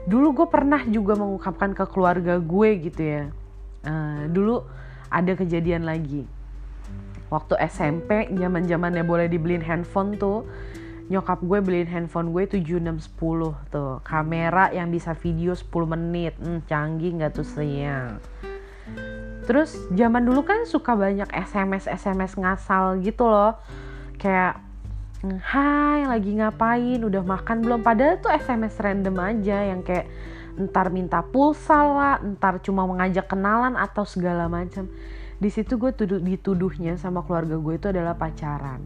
Dulu 0.07 0.31
gue 0.33 0.47
pernah 0.47 0.87
juga 0.87 1.19
mengungkapkan 1.19 1.75
ke 1.75 1.85
keluarga 1.91 2.39
gue 2.39 2.71
gitu 2.87 3.03
ya 3.03 3.23
uh, 3.87 4.27
dulu 4.31 4.65
ada 5.11 5.33
kejadian 5.35 5.87
lagi. 5.87 6.27
Waktu 7.31 7.55
SMP 7.71 8.27
zaman 8.35 8.67
zamannya 8.67 9.07
boleh 9.07 9.31
dibeliin 9.31 9.63
handphone 9.63 10.19
tuh. 10.19 10.47
Nyokap 11.11 11.43
gue 11.43 11.59
beliin 11.59 11.91
handphone 11.91 12.31
gue 12.31 12.47
7610 12.47 13.11
tuh. 13.71 13.99
Kamera 14.03 14.71
yang 14.71 14.91
bisa 14.91 15.15
video 15.15 15.55
10 15.55 15.67
menit. 15.87 16.35
Hmm, 16.39 16.63
canggih 16.67 17.19
nggak 17.19 17.35
tuh 17.35 17.47
sayang 17.47 18.19
terus 19.51 19.75
zaman 19.91 20.23
dulu 20.23 20.47
kan 20.47 20.63
suka 20.63 20.95
banyak 20.95 21.27
SMS 21.35 21.91
SMS 21.91 22.39
ngasal 22.39 23.03
gitu 23.03 23.27
loh. 23.27 23.59
Kayak 24.15 24.63
Hai 25.21 26.09
lagi 26.09 26.33
ngapain? 26.33 26.97
Udah 27.05 27.21
makan 27.21 27.61
belum? 27.61 27.85
Padahal 27.85 28.17
tuh 28.25 28.33
SMS 28.33 28.81
random 28.81 29.21
aja 29.21 29.69
yang 29.69 29.85
kayak 29.85 30.09
ntar 30.59 30.91
minta 30.91 31.23
pulsa 31.23 31.79
lah 31.85 32.17
ntar 32.23 32.59
cuma 32.65 32.89
mengajak 32.89 33.31
kenalan 33.31 33.77
atau 33.77 34.03
segala 34.03 34.51
macam. 34.51 34.89
Di 35.41 35.49
situ 35.49 35.81
gue 35.81 35.93
tuduh 35.97 36.21
dituduhnya 36.21 37.01
sama 37.01 37.25
keluarga 37.25 37.57
gue 37.57 37.75
itu 37.79 37.87
adalah 37.89 38.19
pacaran. 38.19 38.85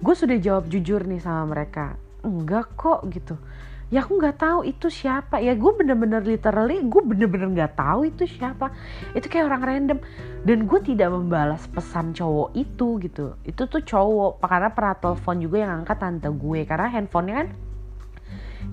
Gue 0.00 0.12
sudah 0.12 0.36
jawab 0.36 0.68
jujur 0.68 1.04
nih 1.08 1.22
sama 1.22 1.48
mereka 1.48 1.96
enggak 2.20 2.74
kok 2.76 3.06
gitu. 3.08 3.38
Ya 3.86 4.02
aku 4.02 4.18
nggak 4.18 4.42
tahu 4.42 4.66
itu 4.66 4.90
siapa. 4.90 5.38
Ya 5.38 5.54
gue 5.54 5.72
bener-bener 5.78 6.18
literally 6.26 6.82
gue 6.82 7.02
bener-bener 7.06 7.54
nggak 7.54 7.78
tahu 7.78 8.10
itu 8.10 8.26
siapa. 8.26 8.74
Itu 9.14 9.30
kayak 9.30 9.46
orang 9.46 9.62
random. 9.62 9.98
Dan 10.42 10.66
gue 10.66 10.80
tidak 10.82 11.14
membalas 11.14 11.70
pesan 11.70 12.10
cowok 12.10 12.50
itu 12.58 12.98
gitu. 12.98 13.38
Itu 13.46 13.70
tuh 13.70 13.86
cowok 13.86 14.42
karena 14.42 14.74
pernah 14.74 14.94
telepon 14.98 15.38
juga 15.38 15.56
yang 15.62 15.72
angkat 15.82 16.02
tante 16.02 16.28
gue. 16.34 16.60
Karena 16.66 16.90
handphonenya 16.90 17.34
kan 17.38 17.48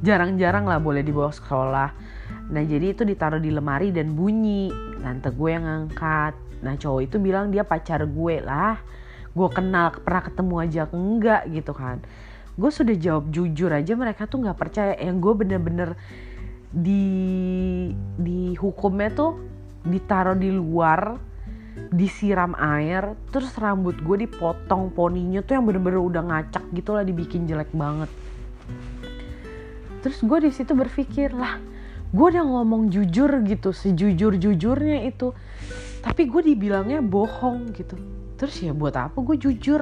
jarang-jarang 0.03 0.67
lah 0.67 0.83
boleh 0.83 1.01
dibawa 1.01 1.31
sekolah. 1.31 1.89
Nah 2.51 2.63
jadi 2.67 2.91
itu 2.91 3.07
ditaruh 3.07 3.39
di 3.39 3.49
lemari 3.49 3.95
dan 3.95 4.11
bunyi 4.13 4.67
tante 4.99 5.31
gue 5.31 5.49
yang 5.49 5.63
angkat. 5.63 6.35
Nah 6.59 6.75
cowok 6.75 7.01
itu 7.07 7.15
bilang 7.23 7.49
dia 7.49 7.63
pacar 7.63 8.03
gue 8.03 8.43
lah. 8.43 8.75
Gue 9.31 9.47
kenal 9.49 9.95
pernah 10.03 10.23
ketemu 10.27 10.55
aja. 10.59 10.81
Enggak 10.91 11.41
gitu 11.49 11.71
kan. 11.71 12.03
Gue 12.53 12.69
sudah 12.69 12.93
jawab 12.99 13.31
jujur 13.31 13.71
aja 13.71 13.95
mereka 13.95 14.27
tuh 14.27 14.43
nggak 14.43 14.59
percaya. 14.59 14.93
Yang 14.99 15.17
gue 15.23 15.33
bener-bener 15.39 15.89
di 16.73 17.05
di 18.19 18.59
hukumnya 18.59 19.09
tuh 19.15 19.39
ditaruh 19.87 20.35
di 20.35 20.51
luar 20.51 21.15
disiram 21.93 22.53
air 22.57 23.17
terus 23.29 23.53
rambut 23.57 23.97
gue 24.01 24.25
dipotong 24.25 24.93
poninya 24.93 25.41
tuh 25.41 25.57
yang 25.57 25.65
bener-bener 25.65 26.01
udah 26.01 26.21
ngacak 26.21 26.65
gitu 26.73 26.97
lah 26.97 27.05
dibikin 27.05 27.45
jelek 27.45 27.69
banget 27.73 28.09
terus 30.03 30.19
gue 30.19 30.37
di 30.43 30.51
situ 30.51 30.75
berpikir 30.75 31.31
lah 31.31 31.57
gue 32.13 32.27
udah 32.29 32.45
ngomong 32.45 32.93
jujur 32.93 33.41
gitu 33.41 33.73
sejujur 33.73 34.37
jujurnya 34.37 35.09
itu. 35.09 35.33
Tapi 36.05 36.29
gue 36.29 36.53
dibilangnya 36.53 37.01
bohong 37.01 37.73
gitu. 37.73 37.97
Terus 38.37 38.61
ya 38.61 38.71
buat 38.71 38.93
apa 38.93 39.17
gue 39.17 39.33
jujur? 39.41 39.81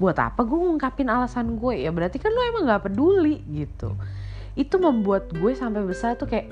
Buat 0.00 0.16
apa 0.16 0.48
gue 0.48 0.56
ngungkapin 0.56 1.12
alasan 1.12 1.60
gue 1.60 1.84
ya 1.84 1.92
berarti 1.92 2.16
kan 2.16 2.32
lo 2.32 2.40
emang 2.40 2.64
nggak 2.64 2.88
peduli 2.88 3.44
gitu. 3.52 3.92
Itu 4.56 4.80
membuat 4.80 5.28
gue 5.36 5.52
sampai 5.52 5.84
besar 5.84 6.16
tuh 6.16 6.32
kayak 6.32 6.48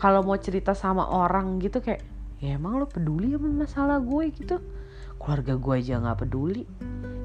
kalau 0.00 0.24
mau 0.24 0.40
cerita 0.40 0.72
sama 0.72 1.04
orang 1.04 1.60
gitu 1.60 1.84
kayak 1.84 2.00
ya 2.40 2.56
emang 2.56 2.80
lo 2.80 2.88
peduli 2.88 3.36
sama 3.36 3.68
masalah 3.68 4.00
gue 4.00 4.32
gitu? 4.32 4.64
Keluarga 5.20 5.60
gue 5.60 5.74
aja 5.76 6.00
nggak 6.00 6.18
peduli. 6.24 6.64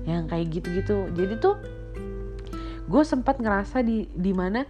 Yang 0.03 0.23
kayak 0.27 0.45
gitu-gitu. 0.59 0.97
Jadi 1.15 1.33
tuh 1.39 1.55
gue 2.91 3.03
sempat 3.07 3.39
ngerasa 3.39 3.79
di 3.87 4.33
mana 4.35 4.67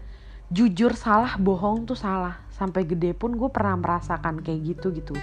jujur 0.53 0.93
salah 0.93 1.39
bohong 1.41 1.89
tuh 1.89 1.97
salah. 1.97 2.45
Sampai 2.53 2.85
gede 2.85 3.17
pun 3.17 3.33
gue 3.33 3.49
pernah 3.49 3.79
merasakan 3.79 4.45
kayak 4.45 4.77
gitu 4.77 4.93
gitu. 4.93 5.15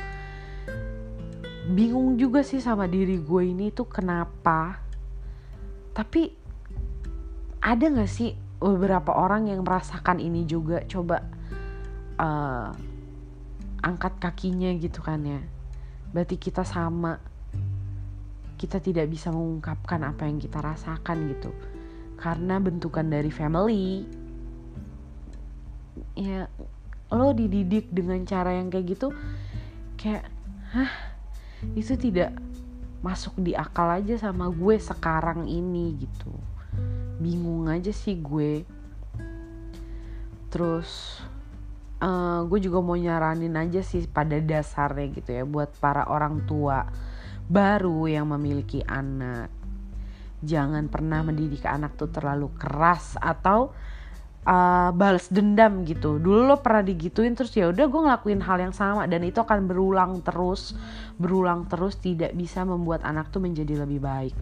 Bingung 1.71 2.19
juga 2.19 2.43
sih 2.43 2.59
sama 2.59 2.91
diri 2.91 3.23
gue 3.23 3.43
ini 3.47 3.71
tuh 3.71 3.87
kenapa. 3.87 4.83
Tapi 5.95 6.35
ada 7.63 7.87
gak 7.87 8.11
sih 8.11 8.35
beberapa 8.59 9.15
orang 9.15 9.53
yang 9.53 9.63
merasakan 9.63 10.19
ini 10.19 10.49
juga? 10.49 10.83
Coba 10.89 11.23
uh, 12.19 12.73
angkat 13.85 14.19
kakinya 14.19 14.75
gitu 14.75 15.05
kan 15.05 15.23
ya. 15.23 15.41
Berarti 16.11 16.41
kita 16.41 16.67
sama. 16.67 17.21
Kita 18.59 18.83
tidak 18.83 19.07
bisa 19.07 19.31
mengungkapkan 19.31 20.03
apa 20.03 20.27
yang 20.27 20.43
kita 20.43 20.59
rasakan 20.59 21.31
gitu 21.31 21.55
karena 22.19 22.59
bentukan 22.59 23.07
dari 23.07 23.31
family 23.31 24.05
ya 26.19 26.51
lo 27.15 27.31
dididik 27.33 27.89
dengan 27.95 28.27
cara 28.27 28.59
yang 28.59 28.69
kayak 28.69 28.99
gitu 28.99 29.15
kayak 29.97 30.27
hah 30.75 30.93
itu 31.75 31.95
tidak 31.99 32.35
masuk 32.99 33.35
di 33.39 33.55
akal 33.55 33.87
aja 33.91 34.19
sama 34.19 34.51
gue 34.51 34.77
sekarang 34.79 35.47
ini 35.47 35.95
gitu. 36.03 36.35
Bingung 37.19 37.71
aja 37.71 37.95
sih 37.95 38.19
gue. 38.19 38.67
Terus 40.51 41.23
uh, 42.03 42.43
gue 42.47 42.59
juga 42.63 42.79
mau 42.83 42.99
nyaranin 42.99 43.55
aja 43.55 43.83
sih 43.83 44.07
pada 44.07 44.39
dasarnya 44.39 45.07
gitu 45.15 45.31
ya 45.35 45.45
buat 45.47 45.75
para 45.79 46.07
orang 46.11 46.47
tua 46.47 46.87
baru 47.49 48.07
yang 48.11 48.29
memiliki 48.29 48.85
anak 48.85 49.49
jangan 50.45 50.87
pernah 50.87 51.27
mendidik 51.27 51.67
anak 51.67 51.99
tuh 51.99 52.11
terlalu 52.11 52.51
keras 52.55 53.19
atau 53.19 53.75
uh, 54.49 54.91
balas 54.95 55.29
dendam 55.29 55.85
gitu. 55.85 56.17
Dulu 56.17 56.49
lo 56.49 56.57
pernah 56.65 56.81
digituin 56.81 57.37
terus 57.37 57.53
ya 57.53 57.69
udah 57.69 57.87
gue 57.87 58.01
ngelakuin 58.09 58.41
hal 58.41 58.59
yang 58.63 58.75
sama 58.75 59.05
dan 59.05 59.25
itu 59.27 59.39
akan 59.43 59.69
berulang 59.69 60.25
terus 60.25 60.73
berulang 61.21 61.69
terus 61.69 62.01
tidak 62.01 62.33
bisa 62.33 62.63
membuat 62.65 63.05
anak 63.05 63.29
tuh 63.29 63.45
menjadi 63.45 63.85
lebih 63.85 64.01
baik. 64.01 64.35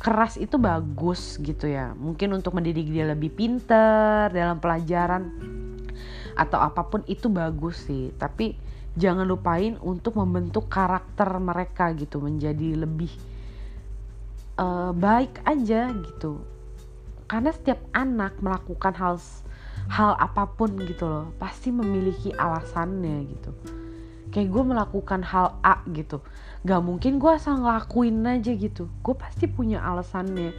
Keras 0.00 0.40
itu 0.40 0.58
bagus 0.58 1.38
gitu 1.38 1.70
ya. 1.70 1.94
Mungkin 1.94 2.34
untuk 2.34 2.56
mendidik 2.58 2.90
dia 2.90 3.06
lebih 3.06 3.30
pinter 3.30 4.32
dalam 4.32 4.58
pelajaran 4.58 5.30
atau 6.32 6.58
apa 6.58 6.88
pun 6.88 7.04
itu 7.06 7.28
bagus 7.30 7.86
sih. 7.86 8.10
Tapi 8.16 8.56
jangan 8.98 9.24
lupain 9.24 9.78
untuk 9.80 10.18
membentuk 10.18 10.66
karakter 10.68 11.28
mereka 11.38 11.94
gitu 11.94 12.18
menjadi 12.20 12.82
lebih 12.82 13.31
uh, 14.62 14.90
baik 14.94 15.42
aja 15.42 15.90
gitu. 15.90 16.38
Karena 17.26 17.50
setiap 17.50 17.82
anak 17.90 18.38
melakukan 18.38 18.94
hal 18.94 19.18
hal 19.90 20.14
apa 20.14 20.46
pun 20.46 20.78
gitu 20.86 21.10
loh 21.10 21.26
pasti 21.42 21.74
memiliki 21.74 22.30
alasannya 22.30 23.26
gitu. 23.26 23.50
Kayak 24.30 24.48
gue 24.48 24.62
melakukan 24.64 25.20
hal 25.26 25.58
A 25.60 25.82
gitu 25.90 26.22
gak 26.62 26.78
mungkin 26.78 27.18
gue 27.18 27.30
asal 27.34 27.58
ngelakuin 27.58 28.22
aja 28.22 28.54
gitu. 28.54 28.86
Gue 29.02 29.18
pasti 29.18 29.50
punya 29.50 29.82
alasannya. 29.82 30.54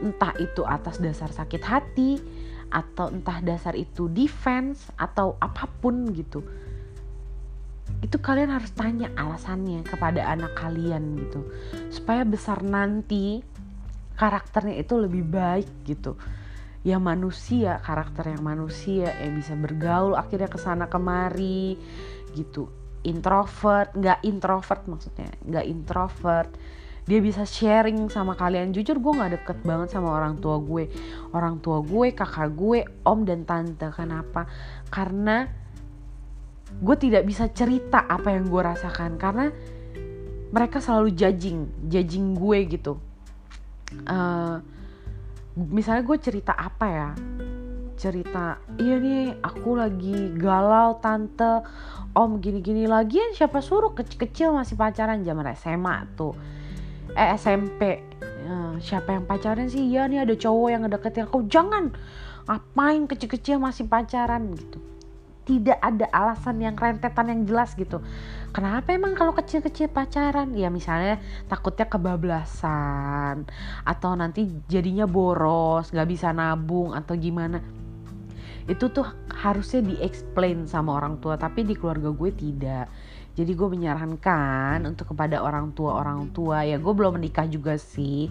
Entah 0.00 0.32
itu 0.40 0.64
atas 0.64 0.96
dasar 0.98 1.28
sakit 1.28 1.62
hati 1.62 2.10
atau 2.72 3.12
entah 3.12 3.44
dasar 3.44 3.76
itu 3.76 4.08
defense 4.08 4.88
atau 4.96 5.36
apa 5.44 5.68
pun 5.68 6.08
gitu 6.16 6.40
itu 8.02 8.18
kalian 8.18 8.50
harus 8.50 8.74
tanya 8.74 9.08
alasannya 9.14 9.86
kepada 9.86 10.26
anak 10.26 10.58
kalian 10.58 11.14
gitu. 11.22 11.46
Supaya 11.94 12.26
besar 12.26 12.66
nanti 12.66 13.40
karakternya 14.18 14.82
itu 14.82 14.98
lebih 14.98 15.22
baik 15.22 15.86
gitu. 15.86 16.18
Ya 16.82 16.98
manusia 16.98 17.78
karakter 17.78 18.34
yang 18.34 18.42
manusia 18.42 19.14
yang 19.22 19.38
bisa 19.38 19.54
bergaul 19.54 20.18
akhirnya 20.18 20.50
ke 20.50 20.58
sana 20.58 20.90
kemari 20.90 21.78
gitu. 22.34 22.66
Introvert 23.06 23.94
nggak 23.94 24.26
introvert 24.26 24.82
maksudnya 24.90 25.30
nggak 25.46 25.66
introvert. 25.70 26.50
Dia 27.06 27.18
bisa 27.22 27.46
sharing 27.46 28.10
sama 28.10 28.34
kalian. 28.34 28.74
Jujur 28.74 28.98
gue 28.98 29.12
nggak 29.14 29.32
deket 29.42 29.58
banget 29.62 29.94
sama 29.94 30.10
orang 30.10 30.42
tua 30.42 30.58
gue. 30.58 30.90
Orang 31.30 31.62
tua 31.62 31.82
gue 31.82 32.14
kakak 32.14 32.50
gue 32.54 32.82
om 33.06 33.22
dan 33.22 33.46
tante. 33.46 33.90
Kenapa? 33.94 34.46
Karena 34.90 35.61
gue 36.82 36.96
tidak 36.98 37.22
bisa 37.28 37.50
cerita 37.52 38.08
apa 38.08 38.32
yang 38.32 38.48
gue 38.48 38.62
rasakan 38.62 39.20
karena 39.20 39.52
mereka 40.52 40.80
selalu 40.80 41.16
judging 41.16 41.68
judging 41.88 42.36
gue 42.36 42.58
gitu. 42.68 42.92
Uh, 44.08 44.60
misalnya 45.56 46.04
gue 46.04 46.18
cerita 46.20 46.52
apa 46.52 46.86
ya? 46.88 47.10
Cerita 47.96 48.60
iya 48.80 48.96
nih 48.98 49.40
aku 49.40 49.76
lagi 49.78 50.32
galau 50.36 51.00
tante. 51.00 51.64
Om 52.12 52.44
gini-gini. 52.44 52.84
Lagi 52.84 53.16
siapa 53.32 53.64
suruh? 53.64 53.96
Kecil-kecil 53.96 54.52
masih 54.52 54.76
pacaran 54.76 55.24
zaman 55.24 55.48
SMA 55.56 56.12
tuh. 56.12 56.36
Eh 57.16 57.28
SMP 57.40 58.04
ya, 58.20 58.76
siapa 58.84 59.16
yang 59.16 59.24
pacaran 59.24 59.72
sih? 59.72 59.88
Iya 59.88 60.12
nih 60.12 60.28
ada 60.28 60.36
cowok 60.36 60.68
yang 60.68 60.84
ngedeketin 60.84 61.24
aku. 61.24 61.48
Jangan 61.48 61.88
ngapain 62.44 63.08
kecil-kecil 63.08 63.56
masih 63.56 63.88
pacaran 63.88 64.52
gitu 64.52 64.91
tidak 65.42 65.78
ada 65.82 66.06
alasan 66.14 66.62
yang 66.62 66.78
rentetan 66.78 67.26
yang 67.26 67.42
jelas 67.42 67.74
gitu. 67.74 67.98
Kenapa 68.54 68.94
emang 68.94 69.18
kalau 69.18 69.34
kecil-kecil 69.34 69.90
pacaran? 69.90 70.54
Ya 70.54 70.70
misalnya 70.70 71.18
takutnya 71.50 71.88
kebablasan 71.90 73.48
atau 73.82 74.10
nanti 74.14 74.46
jadinya 74.70 75.08
boros 75.08 75.90
gak 75.90 76.06
bisa 76.06 76.30
nabung 76.30 76.94
atau 76.94 77.18
gimana. 77.18 77.58
Itu 78.70 78.94
tuh 78.94 79.08
harusnya 79.34 79.82
di-explain 79.82 80.70
sama 80.70 80.94
orang 80.94 81.18
tua 81.18 81.34
tapi 81.34 81.66
di 81.66 81.74
keluarga 81.74 82.14
gue 82.14 82.30
tidak. 82.30 82.86
Jadi 83.32 83.52
gue 83.56 83.68
menyarankan 83.72 84.84
untuk 84.84 85.16
kepada 85.16 85.42
orang 85.42 85.72
tua 85.74 85.98
orang 85.98 86.30
tua. 86.30 86.62
Ya 86.62 86.78
gue 86.78 86.92
belum 86.92 87.18
menikah 87.18 87.48
juga 87.50 87.74
sih. 87.80 88.30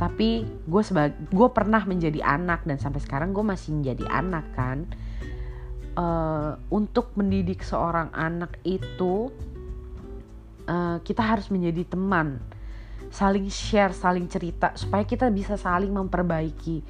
Tapi 0.00 0.42
gue 0.66 0.82
sebagai 0.82 1.14
gue 1.30 1.48
pernah 1.54 1.84
menjadi 1.86 2.24
anak 2.24 2.66
dan 2.66 2.82
sampai 2.82 2.98
sekarang 2.98 3.30
gue 3.30 3.44
masih 3.44 3.76
menjadi 3.76 4.02
anak 4.10 4.46
kan 4.56 4.88
uh, 5.98 6.58
untuk 6.70 7.14
mendidik 7.18 7.62
seorang 7.62 8.10
anak 8.14 8.58
itu 8.66 9.30
uh, 10.68 10.98
kita 11.02 11.22
harus 11.22 11.48
menjadi 11.50 11.86
teman. 11.88 12.38
Saling 13.14 13.46
share 13.46 13.94
saling 13.94 14.26
cerita 14.26 14.74
supaya 14.74 15.06
kita 15.06 15.30
bisa 15.30 15.54
saling 15.54 15.94
memperbaiki. 15.94 16.82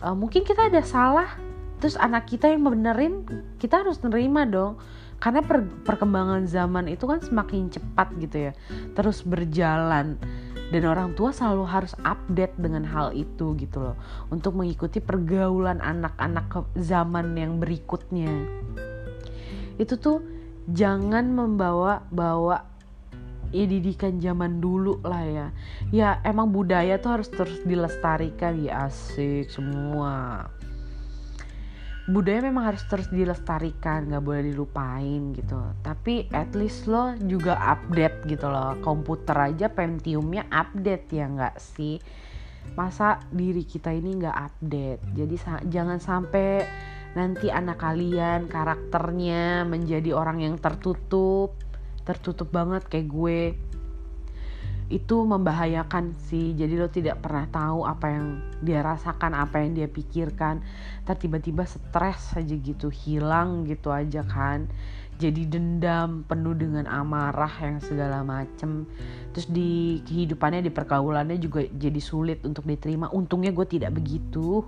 Uh, 0.00 0.16
mungkin 0.16 0.44
kita 0.44 0.68
ada 0.72 0.80
salah 0.80 1.36
terus 1.76 1.96
anak 2.00 2.24
kita 2.24 2.48
yang 2.48 2.64
benerin 2.64 3.24
kita 3.60 3.84
harus 3.84 4.00
nerima 4.00 4.48
dong. 4.48 4.80
Karena 5.16 5.40
per, 5.40 5.64
perkembangan 5.84 6.44
zaman 6.44 6.92
itu 6.92 7.08
kan 7.08 7.24
semakin 7.24 7.72
cepat 7.72 8.12
gitu 8.20 8.48
ya. 8.48 8.52
Terus 8.92 9.24
berjalan 9.24 10.20
dan 10.74 10.82
orang 10.82 11.14
tua 11.14 11.30
selalu 11.30 11.64
harus 11.66 11.94
update 12.02 12.58
dengan 12.58 12.82
hal 12.82 13.14
itu 13.14 13.54
gitu 13.58 13.78
loh. 13.78 13.96
Untuk 14.34 14.58
mengikuti 14.58 14.98
pergaulan 14.98 15.78
anak-anak 15.78 16.50
zaman 16.74 17.38
yang 17.38 17.62
berikutnya. 17.62 18.30
Itu 19.78 19.94
tuh 20.00 20.18
jangan 20.66 21.30
membawa 21.30 22.02
bawa 22.10 22.66
ya 23.54 23.62
didikan 23.62 24.18
zaman 24.18 24.58
dulu 24.58 24.98
lah 25.06 25.22
ya. 25.22 25.46
Ya 25.94 26.08
emang 26.26 26.50
budaya 26.50 26.98
tuh 26.98 27.20
harus 27.20 27.30
terus 27.30 27.62
dilestarikan. 27.62 28.58
Ya 28.58 28.90
asik 28.90 29.52
semua 29.52 30.50
budaya 32.06 32.38
memang 32.38 32.70
harus 32.70 32.86
terus 32.86 33.10
dilestarikan 33.10 34.06
nggak 34.06 34.22
boleh 34.22 34.42
dilupain 34.46 35.34
gitu. 35.34 35.58
Tapi 35.82 36.30
at 36.30 36.54
least 36.54 36.86
lo 36.86 37.18
juga 37.18 37.58
update 37.58 38.30
gitu 38.30 38.46
loh. 38.46 38.78
Komputer 38.78 39.34
aja 39.52 39.66
Pentiumnya 39.66 40.46
update 40.48 41.06
ya 41.10 41.26
nggak 41.26 41.56
sih? 41.58 41.98
Masa 42.78 43.18
diri 43.34 43.66
kita 43.66 43.90
ini 43.90 44.22
nggak 44.22 44.38
update? 44.38 45.02
Jadi 45.18 45.34
sa 45.38 45.58
jangan 45.66 45.98
sampai 45.98 46.62
nanti 47.18 47.48
anak 47.48 47.80
kalian 47.80 48.46
karakternya 48.46 49.64
menjadi 49.64 50.12
orang 50.12 50.44
yang 50.44 50.54
tertutup 50.60 51.56
tertutup 52.06 52.52
banget 52.54 52.86
kayak 52.86 53.08
gue 53.10 53.40
itu 54.86 55.26
membahayakan 55.26 56.14
sih. 56.30 56.54
Jadi 56.54 56.74
lo 56.78 56.86
tidak 56.86 57.18
pernah 57.18 57.50
tahu 57.50 57.82
apa 57.82 58.06
yang 58.06 58.26
dia 58.62 58.86
rasakan 58.86 59.34
apa 59.34 59.58
yang 59.58 59.74
dia 59.74 59.88
pikirkan. 59.90 60.62
Ntar 61.02 61.18
tiba-tiba 61.18 61.66
stres 61.66 62.38
aja 62.38 62.54
gitu 62.54 62.86
hilang 62.90 63.66
gitu 63.66 63.90
aja 63.90 64.22
kan. 64.22 64.70
Jadi 65.16 65.48
dendam 65.48 66.28
penuh 66.28 66.52
dengan 66.52 66.86
amarah 66.86 67.50
yang 67.58 67.80
segala 67.82 68.20
macem. 68.22 68.86
Terus 69.34 69.48
di 69.50 70.04
kehidupannya 70.04 70.62
di 70.62 70.70
pergaulannya 70.70 71.40
juga 71.40 71.66
jadi 71.66 71.98
sulit 71.98 72.44
untuk 72.46 72.68
diterima. 72.68 73.10
Untungnya 73.10 73.50
gue 73.50 73.66
tidak 73.66 73.96
begitu. 73.96 74.62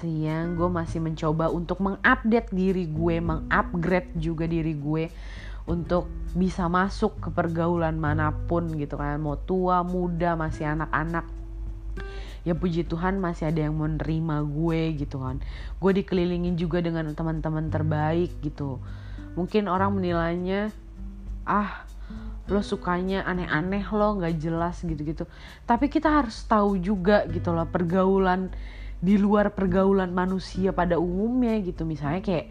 Siang 0.00 0.56
gue 0.56 0.66
masih 0.66 0.98
mencoba 0.98 1.52
untuk 1.52 1.78
mengupdate 1.78 2.50
diri 2.50 2.88
gue 2.90 3.22
mengupgrade 3.22 4.10
juga 4.18 4.50
diri 4.50 4.74
gue 4.74 5.06
untuk 5.66 6.10
bisa 6.32 6.66
masuk 6.66 7.20
ke 7.20 7.28
pergaulan 7.28 8.00
mana 8.00 8.32
pun 8.48 8.66
gitu 8.74 8.98
kan. 8.98 9.20
Mau 9.20 9.38
tua 9.38 9.84
muda 9.86 10.34
masih 10.34 10.66
anak-anak. 10.74 11.28
Ya 12.42 12.58
puji 12.58 12.82
Tuhan 12.82 13.22
masih 13.22 13.54
ada 13.54 13.70
yang 13.70 13.78
menerima 13.78 14.42
gue 14.42 14.80
gitu 14.98 15.22
kan. 15.22 15.38
Gue 15.78 15.94
dikelilingin 15.94 16.58
juga 16.58 16.82
dengan 16.82 17.06
teman-teman 17.14 17.70
terbaik 17.70 18.34
gitu. 18.42 18.82
Mungkin 19.38 19.70
orang 19.70 19.94
menilainya 19.94 20.74
ah 21.46 21.86
lo 22.50 22.58
sukanya 22.58 23.22
aneh-aneh 23.22 23.86
lo 23.94 24.18
nggak 24.18 24.34
jelas 24.42 24.82
gitu-gitu. 24.82 25.30
Tapi 25.62 25.86
kita 25.86 26.10
harus 26.10 26.42
tahu 26.50 26.82
juga 26.82 27.22
gitu 27.30 27.54
loh 27.54 27.70
pergaulan 27.70 28.50
di 28.98 29.18
luar 29.18 29.54
pergaulan 29.54 30.10
manusia 30.10 30.74
pada 30.74 30.98
umumnya 30.98 31.54
gitu. 31.62 31.86
Misalnya 31.86 32.22
kayak 32.26 32.46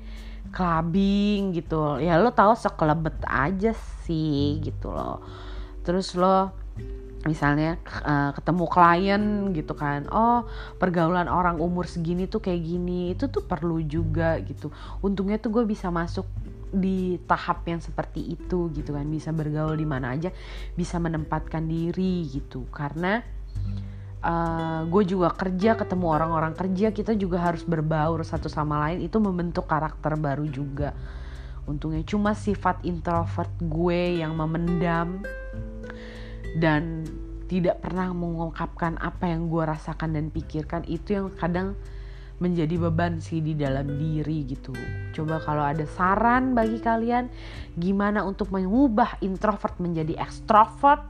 clubbing 0.49 1.53
gitu. 1.53 2.01
Ya 2.01 2.17
lo 2.17 2.33
tau 2.33 2.57
sekelebet 2.57 3.21
aja 3.29 3.77
sih 4.03 4.57
gitu 4.65 4.89
loh. 4.89 5.21
Terus 5.85 6.17
lo 6.17 6.57
misalnya 7.21 7.77
uh, 8.01 8.33
ketemu 8.33 8.65
klien 8.65 9.23
gitu 9.53 9.77
kan. 9.77 10.09
Oh 10.09 10.49
pergaulan 10.81 11.29
orang 11.29 11.61
umur 11.61 11.85
segini 11.85 12.25
tuh 12.25 12.41
kayak 12.41 12.65
gini. 12.65 13.13
Itu 13.13 13.29
tuh 13.29 13.45
perlu 13.45 13.77
juga 13.85 14.41
gitu. 14.41 14.73
Untungnya 15.05 15.37
tuh 15.37 15.61
gue 15.61 15.63
bisa 15.69 15.93
masuk 15.93 16.25
di 16.71 17.19
tahap 17.27 17.67
yang 17.67 17.83
seperti 17.83 18.33
itu 18.33 18.73
gitu 18.73 18.97
kan. 18.97 19.05
Bisa 19.05 19.29
bergaul 19.29 19.77
di 19.77 19.85
mana 19.85 20.17
aja. 20.17 20.33
Bisa 20.73 20.97
menempatkan 20.97 21.69
diri 21.69 22.25
gitu. 22.25 22.65
Karena 22.73 23.40
uh, 24.23 24.85
gue 24.87 25.03
juga 25.05 25.33
kerja 25.33 25.77
ketemu 25.77 26.05
orang-orang 26.07 26.53
kerja 26.53 26.93
kita 26.93 27.13
juga 27.17 27.41
harus 27.41 27.65
berbaur 27.65 28.21
satu 28.21 28.47
sama 28.47 28.89
lain 28.89 29.05
itu 29.05 29.17
membentuk 29.17 29.65
karakter 29.67 30.17
baru 30.17 30.45
juga 30.49 30.93
untungnya 31.69 32.01
cuma 32.05 32.33
sifat 32.33 32.81
introvert 32.85 33.51
gue 33.61 34.21
yang 34.21 34.33
memendam 34.33 35.21
dan 36.57 37.05
tidak 37.51 37.83
pernah 37.83 38.15
mengungkapkan 38.15 38.95
apa 38.97 39.27
yang 39.27 39.51
gue 39.51 39.63
rasakan 39.67 40.15
dan 40.15 40.31
pikirkan 40.31 40.87
itu 40.87 41.19
yang 41.19 41.27
kadang 41.35 41.75
menjadi 42.41 42.89
beban 42.89 43.21
sih 43.21 43.37
di 43.37 43.53
dalam 43.53 43.85
diri 44.01 44.49
gitu. 44.49 44.73
Coba 45.13 45.37
kalau 45.45 45.61
ada 45.61 45.85
saran 45.85 46.57
bagi 46.57 46.81
kalian 46.81 47.29
gimana 47.77 48.25
untuk 48.25 48.49
mengubah 48.49 49.21
introvert 49.21 49.77
menjadi 49.77 50.17
extrovert, 50.17 51.05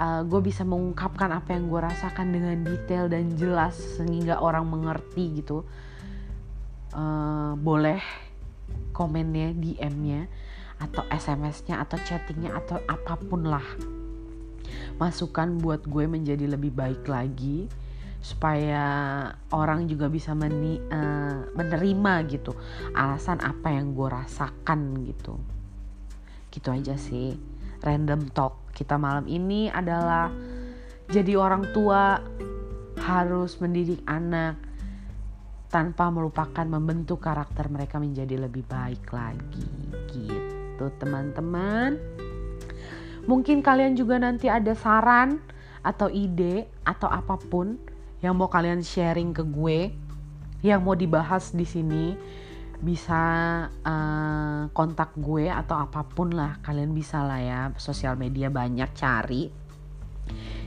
uh, 0.00 0.22
gue 0.24 0.40
bisa 0.44 0.62
mengungkapkan 0.62 1.32
apa 1.32 1.56
yang 1.56 1.68
gue 1.68 1.80
rasakan 1.80 2.32
dengan 2.32 2.56
detail 2.64 3.08
dan 3.08 3.32
jelas 3.36 3.76
sehingga 3.96 4.40
orang 4.40 4.68
mengerti 4.68 5.42
gitu. 5.42 5.64
Uh, 6.96 7.52
boleh 7.60 8.00
komennya, 8.96 9.52
DM-nya, 9.52 10.24
atau 10.80 11.04
SMS-nya, 11.12 11.84
atau 11.84 12.00
chattingnya, 12.00 12.56
atau 12.56 12.80
apa 12.88 13.20
pun 13.20 13.44
lah. 13.44 13.64
Masukan 14.96 15.60
buat 15.60 15.84
gue 15.84 16.08
menjadi 16.08 16.48
lebih 16.48 16.72
baik 16.72 17.04
lagi 17.04 17.68
supaya 18.24 18.82
orang 19.54 19.86
juga 19.86 20.10
bisa 20.10 20.34
meni, 20.34 20.82
uh, 20.90 21.46
menerima 21.54 22.12
gitu 22.26 22.58
alasan 22.96 23.38
apa 23.38 23.70
yang 23.70 23.94
gue 23.94 24.08
rasakan 24.10 25.04
gitu 25.06 25.38
gitu 26.50 26.74
aja 26.74 26.98
sih 26.98 27.38
random 27.86 28.26
talk 28.34 28.65
kita 28.76 29.00
malam 29.00 29.24
ini 29.24 29.72
adalah 29.72 30.28
jadi 31.08 31.40
orang 31.40 31.72
tua 31.72 32.20
harus 33.00 33.56
mendidik 33.56 34.04
anak 34.04 34.60
tanpa 35.72 36.12
melupakan 36.12 36.68
membentuk 36.68 37.24
karakter 37.24 37.72
mereka 37.72 37.96
menjadi 37.96 38.36
lebih 38.44 38.68
baik 38.68 39.08
lagi. 39.08 39.64
Gitu 40.12 40.84
teman-teman. 41.00 41.96
Mungkin 43.24 43.64
kalian 43.64 43.96
juga 43.96 44.20
nanti 44.20 44.46
ada 44.46 44.76
saran 44.76 45.40
atau 45.80 46.12
ide 46.12 46.68
atau 46.84 47.10
apa 47.10 47.40
pun 47.40 47.80
yang 48.22 48.38
mau 48.38 48.46
kalian 48.46 48.82
sharing 48.84 49.34
ke 49.34 49.42
gue, 49.42 49.90
yang 50.62 50.82
mau 50.82 50.94
dibahas 50.94 51.50
di 51.50 51.66
sini, 51.66 52.14
bisa 52.80 53.22
uh, 53.84 54.68
kontak 54.76 55.16
gue 55.16 55.48
atau 55.48 55.80
apa 55.80 56.04
pun 56.04 56.32
lah 56.32 56.60
kalian 56.60 56.92
bisa 56.92 57.24
lah 57.24 57.40
ya. 57.40 57.60
Sosial 57.80 58.16
media 58.20 58.52
banyak 58.52 58.90
cari. 58.92 59.48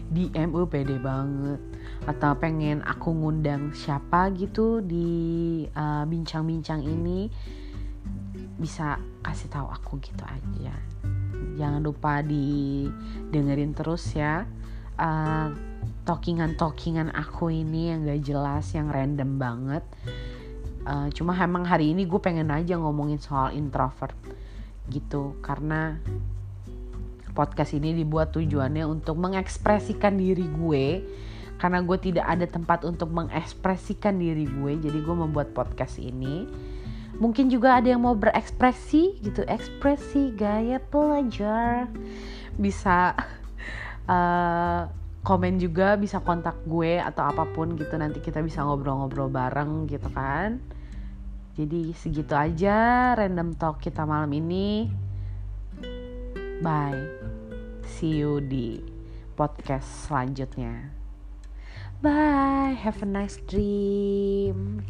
Di 0.09 0.33
MUPD 0.33 0.97
banget. 0.97 1.61
Atau 2.07 2.33
pengen 2.41 2.81
aku 2.81 3.13
ngundang 3.13 3.75
siapa 3.75 4.31
gitu 4.33 4.81
di 4.81 5.67
eh, 5.67 6.03
bincang-bincang 6.07 6.81
uh, 6.81 6.89
ini 6.89 7.19
bisa 8.57 8.97
kasih 9.21 9.51
tahu 9.51 9.67
aku 9.69 10.01
gitu 10.01 10.23
aja. 10.25 10.73
Jangan 11.59 11.83
lupa 11.83 12.23
didengerin 12.23 13.75
terus 13.75 14.15
ya. 14.15 14.47
Uh, 14.99 15.53
talkingan-talkingan 16.03 17.13
aku 17.13 17.53
ini 17.53 17.93
yang 17.93 18.07
gak 18.07 18.23
jelas, 18.25 18.65
yang 18.73 18.89
random 18.89 19.37
banget. 19.37 19.83
Uh, 20.89 21.05
cuma 21.13 21.37
emang 21.37 21.61
hari 21.69 21.93
ini 21.93 22.09
gue 22.09 22.17
pengen 22.17 22.49
aja 22.49 22.73
ngomongin 22.73 23.21
soal 23.21 23.53
introvert 23.53 24.17
gitu 24.89 25.37
karena 25.37 26.01
podcast 27.37 27.77
ini 27.77 27.93
dibuat 27.93 28.33
tujuannya 28.33 28.89
untuk 28.89 29.21
mengekspresikan 29.21 30.17
diri 30.17 30.49
gue 30.49 31.05
karena 31.61 31.85
gue 31.85 31.97
tidak 32.01 32.25
ada 32.25 32.49
tempat 32.49 32.89
untuk 32.89 33.13
mengekspresikan 33.13 34.17
diri 34.17 34.49
gue 34.49 34.81
jadi 34.81 34.97
gue 34.97 35.13
membuat 35.15 35.53
podcast 35.53 36.01
ini. 36.01 36.49
Mungkin 37.21 37.53
juga 37.53 37.77
ada 37.77 37.93
yang 37.93 38.01
mau 38.01 38.17
berekspresi 38.17 39.21
gitu 39.21 39.45
ekspresi 39.45 40.33
gaya 40.33 40.81
pelajar. 40.81 41.85
Bisa 42.57 43.13
uh, 44.09 44.89
komen 45.27 45.61
juga 45.61 45.99
bisa 46.01 46.17
kontak 46.23 46.57
gue 46.65 46.97
atau 46.97 47.29
apa 47.29 47.45
pun 47.45 47.77
gitu 47.77 47.93
nanti 47.99 48.23
kita 48.23 48.41
bisa 48.41 48.65
ngobrol-ngobrol 48.65 49.29
bareng 49.29 49.85
gitu 49.85 50.07
kan 50.09 50.78
jadi 51.59 51.91
segitu 51.91 52.31
aja 52.39 53.11
random 53.19 53.51
talk 53.51 53.83
kita 53.83 54.07
malam 54.07 54.31
ini. 54.31 54.87
Bye. 56.63 57.03
See 57.83 58.23
you 58.23 58.39
di 58.39 58.79
podcast 59.35 60.07
selanjutnya. 60.07 60.95
Bye. 61.99 62.79
Have 62.79 63.03
a 63.03 63.09
nice 63.11 63.43
dream 63.43 64.87